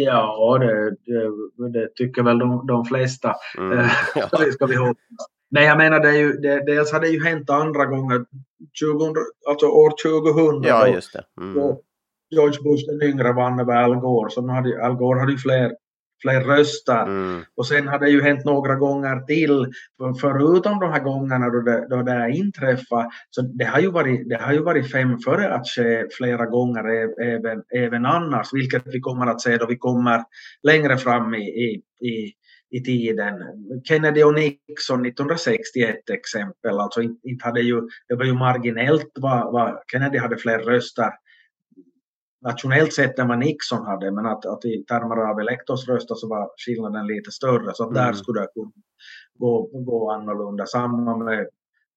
[0.05, 3.35] Ja, det, det, det tycker väl de, de flesta.
[3.57, 4.27] mm, ja.
[4.39, 4.97] Det ska vi hoppas.
[5.54, 8.26] Nej, jag menar, det är ju, det, dels har det ju hänt andra gånger.
[8.84, 9.16] 2000,
[9.49, 11.24] alltså år 2000 ja, då, just det.
[11.41, 11.54] Mm.
[11.54, 11.82] då
[12.30, 14.30] George Bush den yngre vann över Al Gore.
[14.30, 15.72] Så hade, Al Gore hade ju fler,
[16.22, 17.04] fler röster.
[17.04, 17.41] Mm.
[17.58, 19.66] Och sen har det ju hänt några gånger till.
[19.97, 23.06] För, förutom de här gångerna då det, då det inträffar.
[23.30, 26.84] Så det har, ju varit, det har ju varit fem före att ske flera gånger
[27.22, 28.54] även, även annars.
[28.54, 30.24] Vilket vi kommer att se då vi kommer
[30.64, 32.34] längre fram i, i, i,
[32.78, 33.34] i tiden.
[33.84, 36.80] Kennedy och Nixon 1961 exempel.
[36.80, 41.09] Alltså inte, hade ju, det var ju marginellt vad, vad Kennedy hade fler röster
[42.41, 46.49] nationellt sett än vad Nixon hade, men att, att i termer av elektorsröster så var
[46.65, 47.71] skillnaden lite större.
[47.74, 48.15] Så att där Mm.
[48.15, 48.71] skulle det kunna
[49.39, 50.65] gå, gå annorlunda.
[50.65, 51.47] Samma med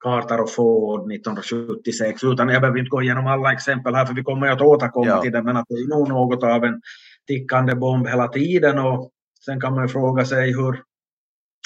[0.04, 2.24] Carter och Ford 1976.
[2.24, 5.22] Utan jag behöver inte gå igenom alla exempel här för vi kommer att återkomma Ja.
[5.22, 5.42] till det.
[5.42, 6.80] Men att det är nog något av en
[7.26, 8.78] tickande bomb hela tiden.
[8.78, 9.10] Och
[9.46, 10.82] sen kan man fråga sig hur,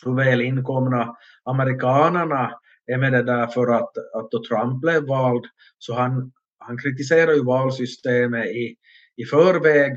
[0.05, 2.53] hur väl inkomna amerikanerna
[2.87, 5.45] är med det där för att, att då Trump blev vald.
[5.79, 8.77] Så han, han kritiserar ju valsystemet i,
[9.17, 9.93] i förväg.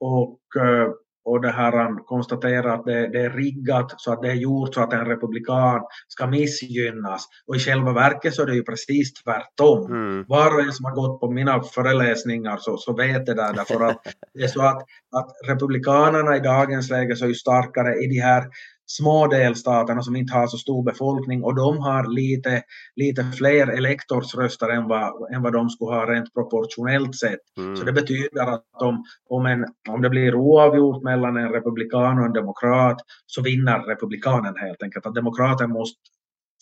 [0.00, 0.88] Och, eh,
[1.24, 4.74] och det här han konstaterar att det, det är riggat så att det är gjort
[4.74, 7.26] så att en republikan ska missgynnas.
[7.46, 9.92] Och i själva verket så är det ju precis tvärtom.
[9.92, 10.24] Mm.
[10.28, 13.54] Var och en som har gått på mina föreläsningar så, så vet det där.
[13.54, 14.02] Därför att
[14.34, 14.82] det är så att,
[15.16, 18.44] att republikanerna i dagens läge så är ju starkare i de här
[18.86, 22.62] små delstaterna som inte har så stor befolkning och de har lite,
[22.96, 27.40] lite fler elektorsröster än vad, än vad de skulle ha rent proportionellt sett.
[27.58, 27.76] Mm.
[27.76, 32.24] Så det betyder att om, om, en, om det blir oavgjort mellan en republikan och
[32.24, 35.06] en demokrat så vinner republikanen helt enkelt.
[35.06, 36.00] Att demokraten måste,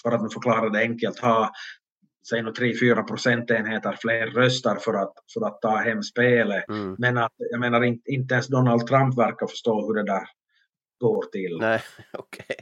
[0.02, 1.50] för att nu förklara det enkelt, ha
[2.28, 6.68] säg nu 3-4 procentenheter fler röster för att, för att ta hem spelet.
[6.68, 6.96] Mm.
[6.98, 10.22] Men att, jag menar inte, inte ens Donald Trump verkar förstå hur det där
[11.02, 11.58] går till.
[11.60, 11.80] Nej,
[12.12, 12.56] okej.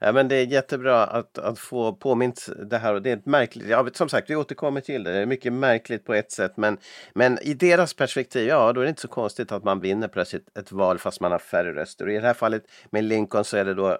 [0.00, 3.26] Ja, men det är jättebra att, att få påmint det här och det är ett
[3.26, 6.56] märkligt, ja, som sagt vi återkommer till det, det är mycket märkligt på ett sätt
[6.56, 6.78] men,
[7.14, 10.58] men i deras perspektiv, ja då är det inte så konstigt att man vinner plötsligt
[10.58, 13.56] ett val fast man har färre röster och i det här fallet med Lincoln så
[13.56, 13.98] är det då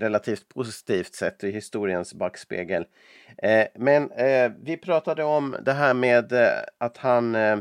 [0.00, 2.84] relativt positivt sett i historiens backspegel.
[3.38, 7.56] Eh, men eh, vi pratade om det här med eh, att han eh,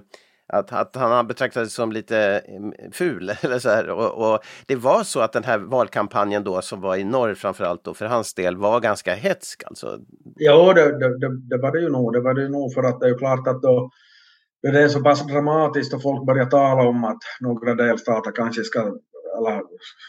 [0.51, 3.31] att, att han betraktades som lite eh, ful.
[3.41, 3.89] Eller så här.
[3.89, 7.83] Och, och det var så att den här valkampanjen då som var i norr framförallt
[7.83, 9.63] då för hans del var ganska hetsk.
[9.65, 9.99] Alltså.
[10.35, 12.13] Ja, det, det, det, det var det ju nog.
[12.13, 13.89] Det var det ju nog för att det är ju klart att då
[14.61, 18.79] det är så pass dramatiskt och folk börjar tala om att några delstater kanske ska,
[19.37, 19.63] eller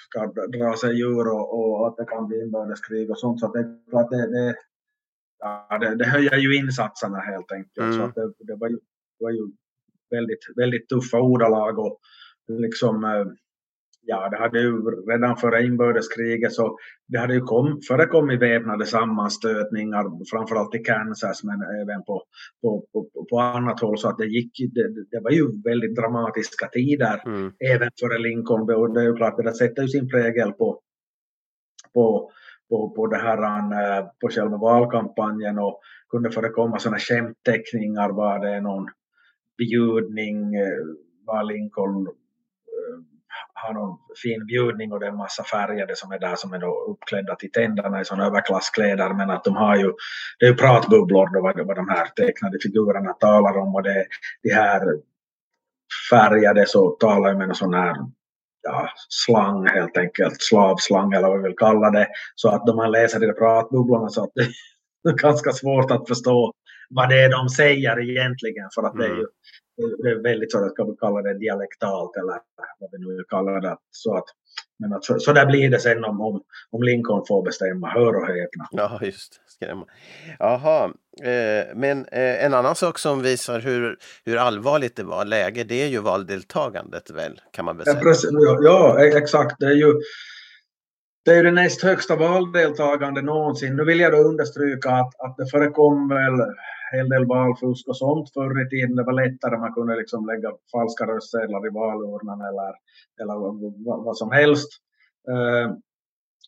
[0.09, 0.27] ska
[0.59, 3.41] dra sig ur och, och att det kan bli inbördeskrig och sånt.
[3.41, 4.55] Så att det är klart det, det,
[5.39, 7.87] ja, det, det höjer ju insatserna helt enkelt.
[7.87, 7.93] Mm.
[7.99, 8.77] Så att det, det var ju,
[9.19, 9.49] det var ju
[10.13, 11.99] väldigt, väldigt tuffa ordalag och
[12.49, 13.25] liksom eh,
[14.05, 14.73] Ja, det hade ju
[15.11, 21.63] redan före inbördeskriget så det hade ju kom, förekommit väpnade sammanstötningar, framförallt i Kansas men
[21.83, 22.23] även på,
[22.63, 23.99] på, på, på annat håll.
[23.99, 27.53] Så att det, gick, det, det var ju väldigt dramatiska tider Mm.
[27.75, 28.71] även före Lincoln.
[28.75, 30.81] Och det är ju klart, det där sätter ju sin prägel på,
[31.95, 32.31] på,
[32.69, 33.39] på, på det här,
[33.99, 38.89] eh, på själva valkampanjen och kunde förekomma sådana skämtteckningar var det någon
[39.67, 40.85] bjudning, eh,
[41.27, 42.99] var Lincoln eh,
[43.55, 46.59] har någon fin bjudning och det är en massa färgade som är där som är
[46.59, 49.93] då uppklädda till tänderna i sådana överklasskläder men att de har ju,
[50.39, 54.07] det är ju pratbubblor då vad, vad de här tecknade figurerna talar om och det,
[54.43, 54.81] de här
[56.11, 57.97] färgade så talar ju med någon sån här
[58.63, 62.09] ja, slang helt enkelt, slavslang eller vad vi vill kalla det.
[62.35, 66.53] Så att de man läser de pratbubblorna så att det är ganska svårt att förstå
[66.95, 69.27] vad det är de säger egentligen för att det är ju
[70.03, 72.39] det är väldigt så, ska vi kalla det dialektalt eller
[72.81, 73.77] vad vi nu vill kalla det.
[73.91, 74.25] Så, att,
[74.79, 78.17] men att, så, så där blir det sen om, om, om Lincoln får bestämma, hör
[78.17, 78.69] och häpna.
[78.71, 79.87] Ja, just skrämma.
[80.39, 80.85] Jaha,
[81.23, 85.83] eh, men eh, en annan sak som visar hur, hur allvarligt det var läge, det
[85.83, 88.03] är ju valdeltagandet väl, kan man väl Ja, säga.
[88.05, 89.57] precis, ja, ja, e- exakt.
[89.59, 89.95] Det är ju
[91.25, 93.77] det är ju det näst högsta valdeltagande någonsin.
[93.77, 96.47] Nu vill jag då understryka att, att det förekom väl
[96.97, 98.97] hel del valfusk och sånt förr i tiden.
[98.97, 102.73] Det var lättare, man kunde liksom lägga falska röstsedlar i valurnan eller,
[103.21, 104.71] eller vad, vad, som helst.
[105.31, 105.69] Eh,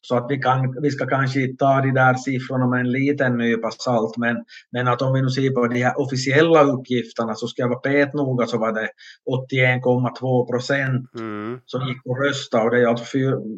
[0.06, 3.70] Så att vi, kan, vi ska kanske ta de där siffrorna med en liten nypa
[3.70, 4.36] salt, men,
[4.72, 7.78] men att om vi nu ser på de här officiella uppgifterna så ska jag vara
[7.78, 8.88] petnoga så var det
[9.52, 11.60] 81,2 procent Mm.
[11.66, 13.04] som gick och röstade och det är alltså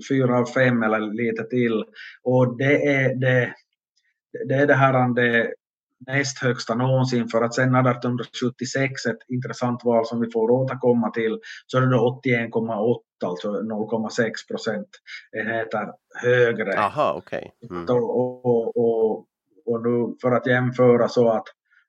[0.08, 1.84] fyra av fem eller lite till.
[2.22, 3.54] Och det är det,
[4.48, 5.52] det, är det här det
[6.06, 11.38] näst högsta någonsin för att sen 1876, ett intressant val som vi får återkomma till,
[11.66, 15.92] så är det då 81,8, alltså 0,6 procentenheter
[16.22, 16.78] högre.
[16.78, 17.52] Aha, okej.
[17.70, 17.84] Mm.
[17.84, 19.26] Och, och, och,
[19.66, 21.44] och nu för att jämföra så att,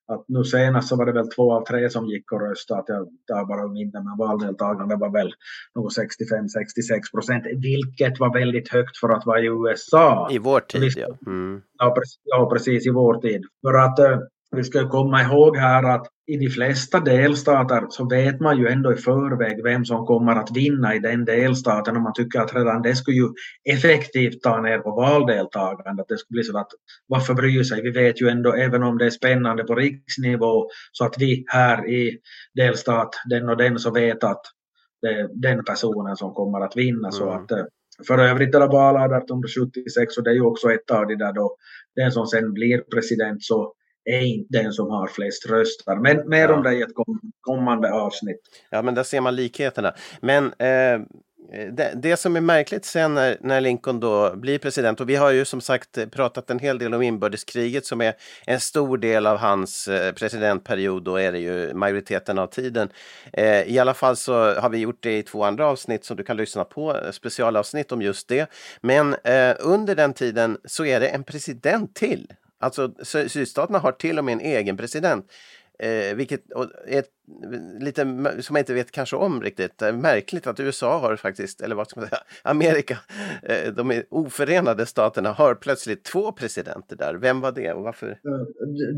[0.07, 2.89] att nu senast så var det väl två av tre som gick och röstade, att
[2.89, 5.33] jag tar bara minne, men valdeltagande var väl
[5.75, 10.27] något 65-66 procent, vilket var väldigt högt för att vara i USA.
[10.31, 11.17] I vår tid, ja.
[11.27, 11.61] Mm.
[11.77, 13.41] Ja, precis, ja, precis i vår tid.
[13.65, 14.19] För att eh,
[14.55, 18.93] vi ska komma ihåg här att i de flesta delstater så vet man ju ändå
[18.93, 22.81] i förväg vem som kommer att vinna i den delstaten och man tycker att redan
[22.81, 23.27] det skulle ju
[23.69, 26.05] effektivt ta ner på valdeltagandet.
[26.09, 26.71] Det skulle bli så att
[27.07, 27.81] varför bry sig?
[27.81, 31.89] Vi vet ju ändå, även om det är spännande på riksnivå, så att vi här
[31.89, 32.17] i
[32.55, 34.41] delstat den och den så vet att
[35.01, 37.11] det är den personen som kommer att vinna.
[37.11, 37.43] Så Mm.
[37.43, 37.65] att, eh,
[38.07, 41.33] för övrigt är det val 1876 och det är ju också ett av de där
[41.33, 41.55] då
[41.95, 43.73] den som sen blir president så
[44.11, 45.95] är inte den som har flest röster.
[45.95, 46.53] Men mer Ja.
[46.53, 48.41] om det i ett kom- kommande avsnitt.
[48.69, 49.93] Ja, men där ser man likheterna.
[50.21, 50.99] Men eh,
[51.71, 55.31] det, det som är märkligt sen när, när Lincoln då blir president, och vi har
[55.31, 58.13] ju som sagt pratat en hel del om inbördeskriget som är
[58.45, 62.89] en stor del av hans eh, presidentperiod, då är det ju majoriteten av tiden.
[63.33, 66.23] Eh, I alla fall så har vi gjort det i två andra avsnitt som du
[66.23, 68.49] kan lyssna på, eh, specialavsnitt om just det.
[68.81, 72.27] Men eh, under den tiden så är det en president till.
[72.59, 75.25] Alltså sydstaterna har till och med en egen president.
[75.79, 76.41] Eh, vilket
[76.87, 77.03] är
[77.79, 78.01] lite
[78.41, 79.77] som jag inte vet kanske om riktigt.
[79.77, 82.97] Det är märkligt att USA har faktiskt, eller vad ska man säga, Amerika,
[83.43, 87.15] eh, de oförenade staterna har plötsligt två presidenter där.
[87.15, 88.07] Vem var det och varför?
[88.09, 88.15] Eh,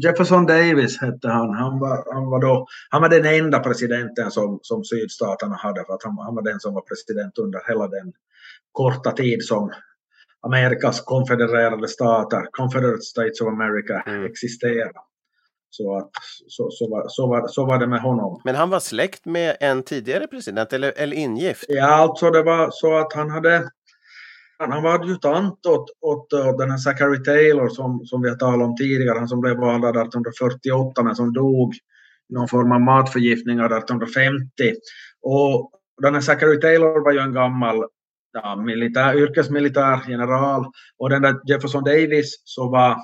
[0.03, 1.53] Jefferson Davis hette han.
[1.53, 5.93] Han var, han var, då, han var den enda presidenten som, som sydstaterna hade för
[5.93, 8.14] att han, han var den som var president under hela den
[8.72, 9.72] korta tid som
[10.46, 14.26] Amerikas konfedererade stater, Confederate States of America, Mm.
[14.26, 14.92] existerar.
[15.72, 16.10] Så, att,
[16.48, 18.42] så, så, var, så, var, så var det med honom.
[18.46, 21.66] Men han var släkt med en tidigare president eller, eller ingift?
[21.68, 23.70] Ja, alltså det var så att han hade
[24.62, 28.68] han var adjutant åt, åt, åt den här Zachary Taylor som, som vi har talat
[28.68, 31.74] om tidigare, han som blev vald 1848 men som dog
[32.30, 34.50] i någon form av matförgiftning 1850.
[35.22, 35.72] Och
[36.02, 37.84] den här Zachary Taylor var ju en gammal
[38.34, 40.66] ja, militär, yrkesmilitär general
[40.98, 42.98] och den där Jefferson Davis så var,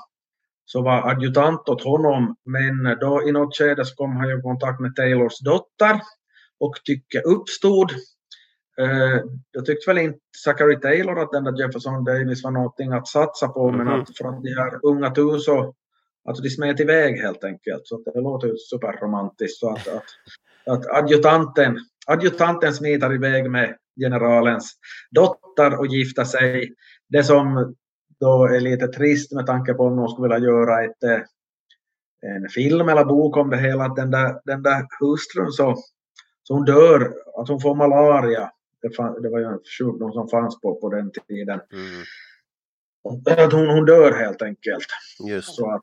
[0.65, 4.79] så var adjutant åt honom men då i något skede så kom han i kontakt
[4.79, 5.99] med Taylors dotter
[6.59, 7.91] och tycke uppstod.
[8.77, 9.21] Eh,
[9.51, 13.47] jag tyckte väl inte Zachary Taylor att den där Jefferson Davis var någonting att satsa
[13.47, 14.01] på men Mhm.
[14.01, 15.73] att för att de här unga tu så
[16.29, 17.81] att de smet iväg helt enkelt.
[17.83, 19.59] Så det låter ju superromantiskt.
[19.59, 20.03] Så att, att,
[20.67, 24.73] att adjutanten, adjutanten smiter iväg med generalens
[25.11, 26.73] dotter och gifta sig.
[27.09, 27.75] Det som
[28.19, 31.19] då är lite trist med tanke på om någon skulle vilja göra ett, eh,
[32.35, 35.75] en film eller bok om det hela, att den där, den där hustrun så,
[36.43, 38.51] så hon dör, att hon får malaria.
[38.81, 41.61] Det, fann, det var ju en sjukdom som fanns på, på den tiden.
[41.73, 42.03] Mm,
[43.45, 44.85] Att hon, hon dör helt enkelt.
[45.29, 45.55] just.
[45.55, 45.81] Så att,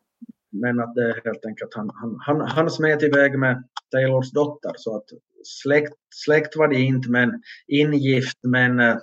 [0.53, 4.72] men att det är helt enkelt han, han, han, han smet iväg med Taylors dotter
[4.76, 5.05] så att
[5.44, 8.96] släkt, släkt var det inte men ingift men, eh,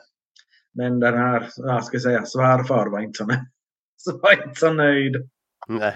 [0.74, 3.46] men den här, jag ska säga svärfar var inte så, nö-
[3.98, 5.30] så, var inte så nöjd.
[5.70, 5.94] Nej.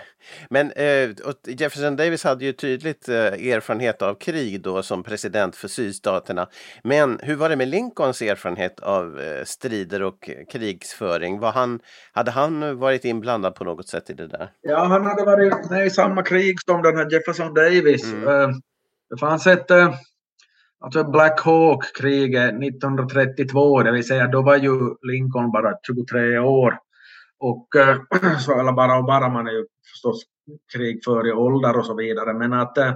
[0.50, 1.10] Men eh,
[1.48, 6.48] Jefferson Davis hade ju tydligt eh, erfarenhet av krig då som president för sydstaterna.
[6.84, 11.40] Men hur var det med Lincolns erfarenhet av eh, strider och eh, krigsföring?
[11.40, 11.80] Var han,
[12.12, 14.50] hade han varit inblandad på något sätt i det där?
[14.62, 18.14] Ja, han hade varit med i samma krig som den här Jefferson Davis.
[18.14, 18.28] Mm.
[18.28, 18.50] Eh,
[19.10, 19.94] Det fanns ett eh,
[20.80, 24.72] alltså Black Hawk-kriget 1932, det vill säga då var ju
[25.12, 26.78] Lincoln bara 23 år.
[27.40, 27.98] Och, eh,
[28.40, 30.24] så, eller bara och bara, man är ju förstås
[30.74, 32.34] krigför i ålder och så vidare.
[32.34, 32.94] Men att, eh,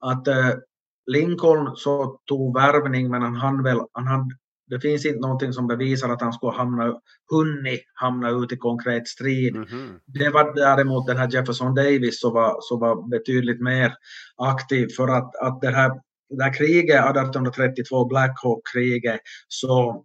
[0.00, 0.50] att eh,
[1.06, 5.66] Lincoln så tog värvning men han hann väl, han hade, det finns inte någonting som
[5.66, 7.00] bevisar att han skulle hamna,
[7.30, 9.56] hunnit hamna ut i konkret strid.
[9.56, 10.00] Mhm.
[10.06, 13.94] Det var däremot den här Jefferson Davis som var, som var betydligt mer
[14.36, 15.90] aktiv för att, att det, här,
[16.30, 20.04] det här kriget 1832, Black Hawk-kriget, så,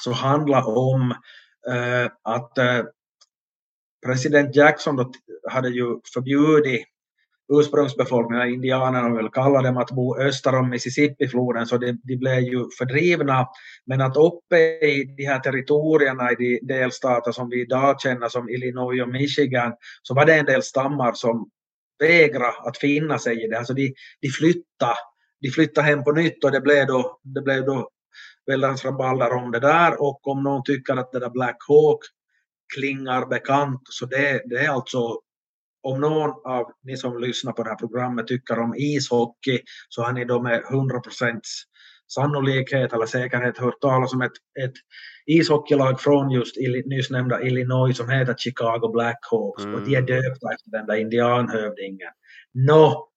[0.00, 1.14] så handlar om
[1.68, 2.82] Eh, att eh,
[4.06, 5.12] president Jackson då
[5.50, 6.86] hade ju förbjudit
[7.52, 12.64] ursprungsbefolkningen, indianerna vill kalla dem, att bo öster om Mississippifloden, så de, de blev ju
[12.78, 13.48] fördrivna.
[13.86, 14.56] Men att uppe
[14.86, 19.72] i de här territorierna i de delstater som vi idag känner som Illinois och Michigan,
[20.02, 21.50] så var det en del stammar som
[21.98, 23.58] vägrade att finna sig i det.
[23.58, 24.96] Alltså de, de flyttade
[25.40, 27.88] de flyttade hem på nytt och det blev då, det blev då
[28.46, 32.00] väldans rabalder om det där och om någon tycker att det där Black Hawk
[32.74, 35.20] klingar bekant så det, det är alltså
[35.82, 40.12] om någon av ni som lyssnar på det här programmet tycker om ishockey så har
[40.12, 41.40] ni då med 100%
[42.14, 44.32] sannolikhet eller säkerhet hört talas om ett,
[44.64, 44.72] ett
[45.26, 49.74] ishockeylag från just nyss nämnda Illinois som heter Chicago Blackhawks mm.
[49.74, 52.12] och de är döpta efter den där indianhövdingen.
[52.52, 53.08] Nå,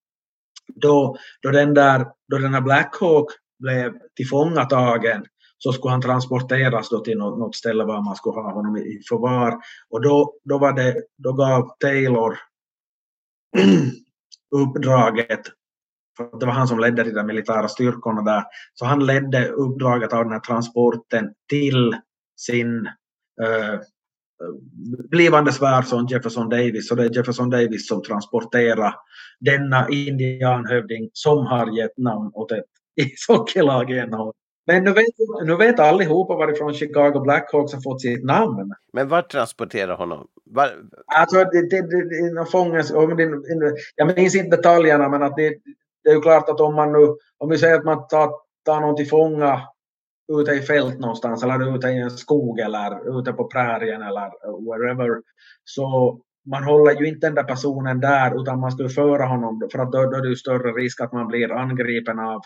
[0.75, 3.27] då, då, den där, då den här Blackhawk
[3.59, 5.25] blev tillfångatagen
[5.57, 9.01] så skulle han transporteras då till något, något ställe var man skulle ha honom i
[9.09, 9.57] förvar.
[9.89, 12.37] Och då, då, var det, då gav Taylor
[14.55, 15.41] uppdraget,
[16.17, 18.43] för det var han som ledde de där militära styrkorna där,
[18.73, 21.95] så han ledde uppdraget av den här transporten till
[22.39, 22.85] sin
[23.41, 23.79] eh,
[25.09, 28.93] blivande svärson Jefferson Davis, så det är Jefferson Davis som transporterar
[29.39, 32.65] denna indianhövding som har gett namn åt ett
[32.97, 34.31] ishockeylag i NHL.
[34.67, 35.05] Men nu vet,
[35.45, 38.73] nu vet allihopa varifrån Chicago Blackhawks har fått sitt namn.
[38.93, 40.27] Men vart transporterar honom?
[40.45, 40.69] Var...
[41.15, 42.91] Alltså, det, det, det, fånges,
[43.95, 45.55] jag minns inte detaljerna, men att det,
[46.03, 48.31] det är ju klart att om man nu, om vi säger att man tar,
[48.65, 49.61] tar någon till fånga
[50.41, 54.31] ute i fält någonstans eller ute i en skog eller ute på prärien eller
[54.69, 55.21] wherever,
[55.63, 56.17] så
[56.49, 59.91] man håller ju inte den där personen där utan man ska föra honom för att
[59.91, 62.41] då, då är det ju större risk att man blir angripen av,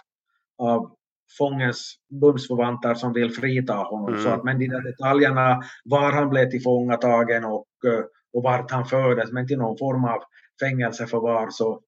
[0.62, 0.91] av
[1.38, 4.14] fångens bundsförvanter som vill frita honom.
[4.14, 4.24] Mm.
[4.24, 8.03] Så att, men de där detaljerna, var han blev tillfångatagen och, eh,
[8.34, 10.20] och vart han fördes, men till någon form av
[10.62, 11.82] fängelseförvar så,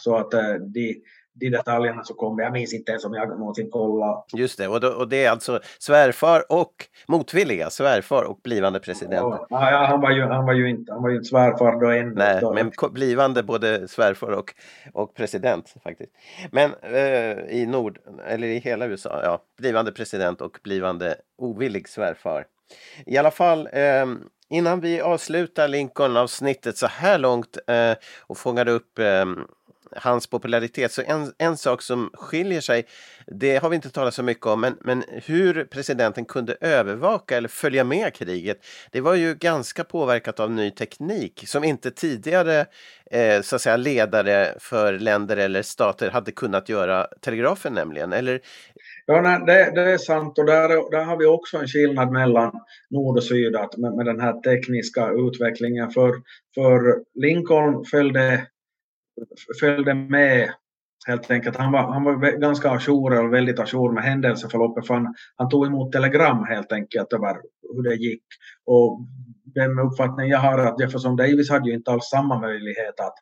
[0.00, 1.02] så att eh, de,
[1.40, 2.42] de detaljerna som kommer.
[2.42, 4.22] Jag minns inte ens om jag någonsin kollade.
[4.32, 6.72] Just det, och, då, och det är alltså svärfar och
[7.08, 9.20] motvilliga svärfar och blivande president.
[9.20, 11.90] Ja, ja, han, var ju, han, var ju inte, han var ju inte svärfar då
[11.90, 12.14] än.
[12.14, 12.52] Nej, då.
[12.52, 14.54] men blivande både svärfar och,
[14.92, 16.12] och president faktiskt.
[16.50, 22.44] Men eh, i Nord, eller i hela USA, ja, blivande president och blivande ovillig svärfar.
[23.06, 24.06] I alla fall eh,
[24.50, 29.24] Innan vi avslutar Lincoln-avsnittet så här långt eh, och fångar upp eh,
[29.96, 30.92] hans popularitet.
[30.92, 32.86] Så en, en sak som skiljer sig,
[33.26, 37.48] det har vi inte talat så mycket om, men, men hur presidenten kunde övervaka eller
[37.48, 42.66] följa med kriget, det var ju ganska påverkat av ny teknik som inte tidigare
[43.10, 48.12] eh, så att säga, ledare för länder eller stater hade kunnat göra telegrafen nämligen.
[48.12, 48.40] Eller
[49.10, 52.52] Ja, nej, det, det, är sant och där, där har vi också en skillnad mellan
[52.90, 55.90] nord och syd att med, med den här tekniska utvecklingen.
[55.90, 56.10] För,
[56.54, 56.80] för
[57.14, 58.46] Lincoln följde
[59.60, 60.50] följde med
[61.06, 61.56] helt enkelt.
[61.56, 65.66] Han var, han var ganska ajour och väldigt ajour med händelseförloppet för han, han tog
[65.66, 67.36] emot telegram helt enkelt över
[67.74, 68.24] hur det gick.
[68.66, 69.00] Och
[69.44, 73.14] den uppfattning jag har är att Jefferson Davis hade ju inte alls samma möjlighet att,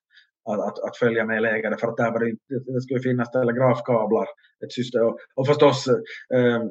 [0.51, 4.27] att, att, att följa med läget för att där var det, det skulle finnas telegrafkablar.
[4.65, 5.07] Ett system.
[5.35, 5.89] Och förstås,
[6.35, 6.63] eh,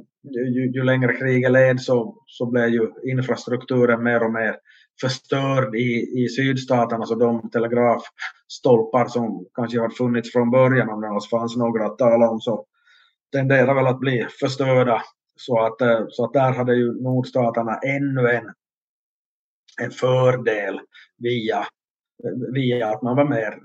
[0.56, 4.56] ju, ju längre kriget led så, så blev ju infrastrukturen mer och mer
[5.02, 11.08] förstörd i, i sydstaterna, så de telegrafstolpar som kanske har funnits från början, om det
[11.08, 12.66] alls fanns några att tala om, så
[13.32, 15.02] tenderar väl att bli förstörda.
[15.36, 18.54] Så att, eh, så att där hade ju nordstaterna ännu en,
[19.82, 20.80] en fördel
[21.18, 21.60] via,
[22.24, 23.60] eh, via att man var mer,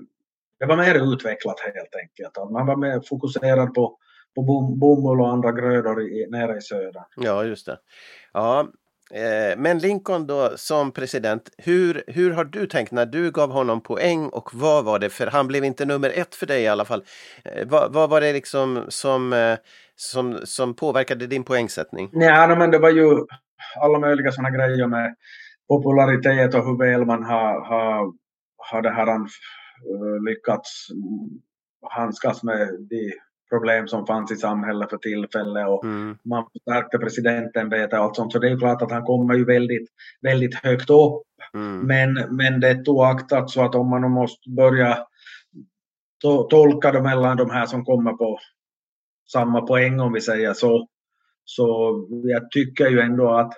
[0.59, 2.37] det var mer utvecklat helt enkelt.
[2.37, 3.97] Att man var mer fokuserad på,
[4.35, 7.03] på bom, bomull och andra grödor i, nere i söder.
[7.15, 7.79] Ja, just det.
[8.33, 8.71] Ja,
[9.13, 13.81] Eh, men Lincoln då som president, hur, hur har du tänkt när du gav honom
[13.81, 15.09] poäng och vad var det?
[15.09, 17.03] För han blev inte nummer ett för dig i alla fall.
[17.45, 19.57] Eh, vad, vad var det liksom som, eh,
[19.95, 22.09] som, som påverkade din poängsättning?
[22.13, 23.25] Nej, men det var ju
[23.81, 25.15] alla möjliga sådana grejer med
[25.67, 28.13] popularitet och hur väl man har, har,
[28.57, 30.87] har det här eh, lyckats
[31.89, 33.13] handskas med de
[33.51, 36.17] problem som fanns i samhället för tillfället och mm.
[36.23, 38.31] man förstärkte presidentämbetet och allt sånt.
[38.31, 39.89] Så det är klart att han kommer ju väldigt,
[40.21, 41.23] väldigt högt upp.
[41.53, 41.79] Mm.
[41.79, 44.97] Men, men det är oaktat så att om man måste börja
[46.21, 48.39] to tolka det mellan de här som kommer på
[49.31, 50.87] samma poäng om vi säger så.
[51.45, 53.53] Så jag tycker ju ändå att,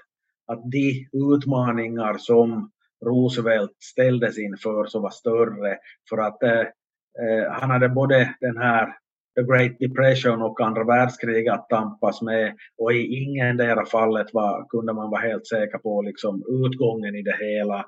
[0.48, 2.72] att de utmaningar som
[3.06, 5.78] Roosevelt ställdes inför så var större
[6.10, 9.03] för att eh, eh han hade både den här
[9.36, 14.66] The Great Depression och andra världskriget att tampas med och i ingen där fallet var,
[14.70, 17.86] kunde man vara helt säker på liksom utgången i det hela.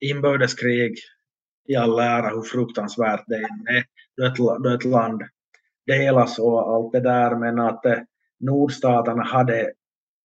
[0.00, 0.98] Inbördeskrig
[1.68, 3.84] i all ära hur fruktansvärt det är
[4.16, 5.22] då ett, då ett land
[5.86, 7.98] delas och allt det där men att eh,
[8.40, 9.72] nordstaterna hade,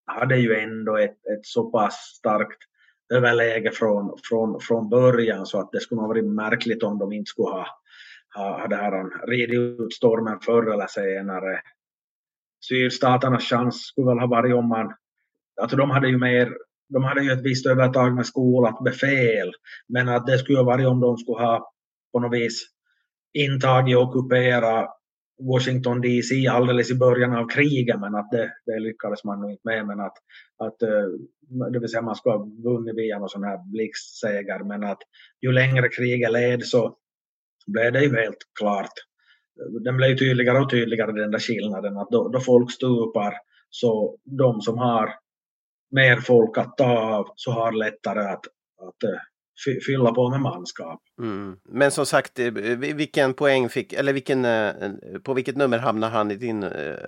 [0.05, 2.57] hade ju ändå ett, ett så pass starkt
[3.13, 7.29] överläge från, från, från början så att det skulle ha varit märkligt om de inte
[7.29, 7.67] skulle ha,
[8.29, 11.61] hade det här um, ridit ut stormen förr eller senare.
[12.67, 14.93] Sydstaternas chans skulle väl ha varit om man,
[15.61, 16.53] alltså de hade ju mer
[16.89, 19.51] de hade ju ett visst övertag med skolat befäl,
[19.87, 21.71] men att det skulle ha varit om de skulle ha
[22.13, 22.65] på något vis
[23.33, 24.97] intagit och ockuperat
[25.39, 29.61] Washington DC alldeles i början av kriget men att det, det lyckades man nog inte
[29.63, 29.87] med.
[29.87, 30.17] Men att,
[30.57, 31.07] att, eh,
[31.71, 34.99] det vill säga man skulle ha vunnit via någon sån här blixtseger men att
[35.41, 36.97] ju längre kriget led så
[37.67, 38.91] blev det ju helt klart.
[39.83, 43.33] Den blev tydligare och tydligare den där skillnaden att då, då folk stupar
[43.69, 45.13] så de som har
[45.91, 48.45] mer folk att ta av så har lättare att,
[48.81, 49.19] att eh,
[49.85, 51.01] fylla på med manskap.
[51.19, 51.55] Mm.
[51.63, 54.73] Men som sagt, eh, vilken poäng fick, eller vilken, eh,
[55.23, 56.61] på vilket nummer hamnade han i din?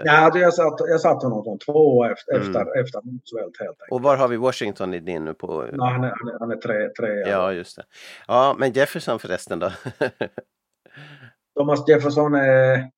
[0.04, 2.48] Ja, jag satt, jag satt honom som två efter, mm.
[2.48, 3.92] efter, efter Roosevelt helt enkelt.
[3.92, 5.66] Och var har vi Washington i din nu på?
[5.72, 7.32] Ja, han, är, han, är, han är tre, tre.
[7.32, 7.84] Ja, just det.
[8.28, 9.72] Ja, men Jefferson förresten då?
[11.58, 12.90] Thomas Jefferson är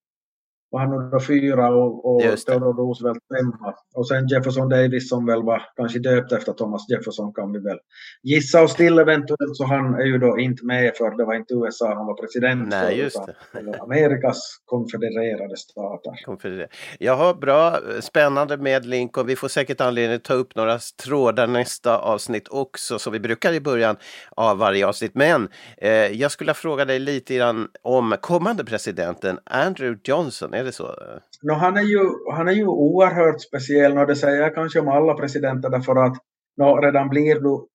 [0.71, 3.73] var han nummer fyra och, och Theodore Roosevelt femma.
[3.95, 7.77] Och sen Jefferson Davis som väl var kanske döpt efter Thomas Jefferson kan vi väl
[8.23, 9.55] gissa oss till eventuellt.
[9.55, 12.69] Så han är ju då inte med för det var inte USA han var president
[12.69, 13.79] Nej, för, just det.
[13.79, 16.25] Amerikas konfedererade stater.
[16.25, 16.67] Konfederer
[16.99, 19.27] Jaha, bra, spännande med Lincoln.
[19.27, 23.53] Vi får säkert anledning att ta upp några trådar nästa avsnitt också, som vi brukar
[23.53, 23.95] i början
[24.35, 25.15] av varje avsnitt.
[25.15, 30.71] Men eh, jag skulle fråga dig lite grann om kommande presidenten Andrew Johnson är det
[30.71, 30.95] så?
[31.41, 31.99] No, han, är ju,
[32.31, 36.17] han är ju oerhört speciell och det säger jag kanske om alla presidenter därför att
[36.57, 37.67] no, redan blir du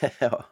[0.20, 0.44] ja.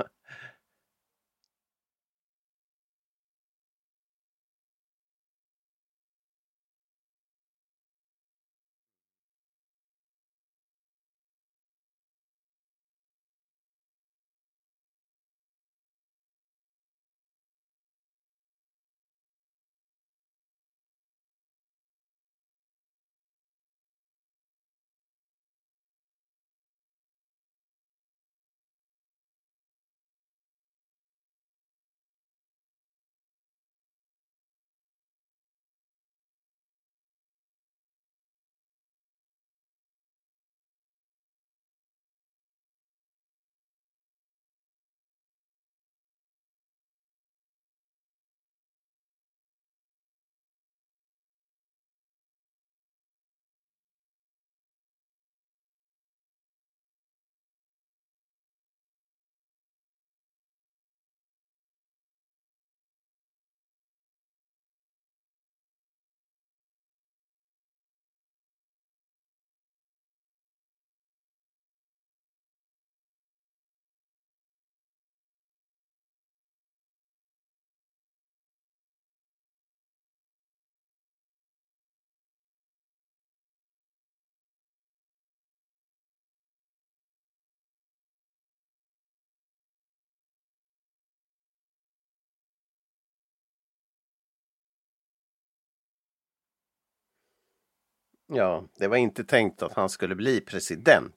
[98.29, 101.14] Ja, det var inte tänkt att han skulle bli president.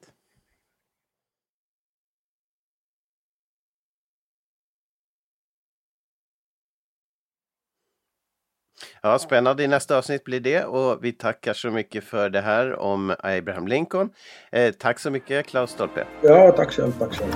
[9.01, 9.64] Ja, spännande.
[9.64, 13.68] I nästa avsnitt blir det och vi tackar så mycket för det här om Abraham
[13.68, 14.10] Lincoln.
[14.51, 16.07] Eh, tack så mycket Klaus Stolpe.
[16.22, 16.91] Ja, tack själv.
[16.99, 17.32] Tack själv.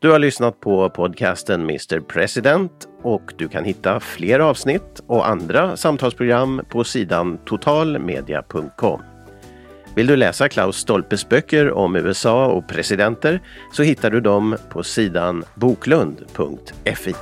[0.00, 5.76] Du har lyssnat på podcasten Mr President och du kan hitta fler avsnitt och andra
[5.76, 9.02] samtalsprogram på sidan totalmedia.com.
[9.94, 13.40] Vill du läsa Klaus Stolpes böcker om USA och presidenter
[13.72, 17.14] så hittar du dem på sidan boklund.fi.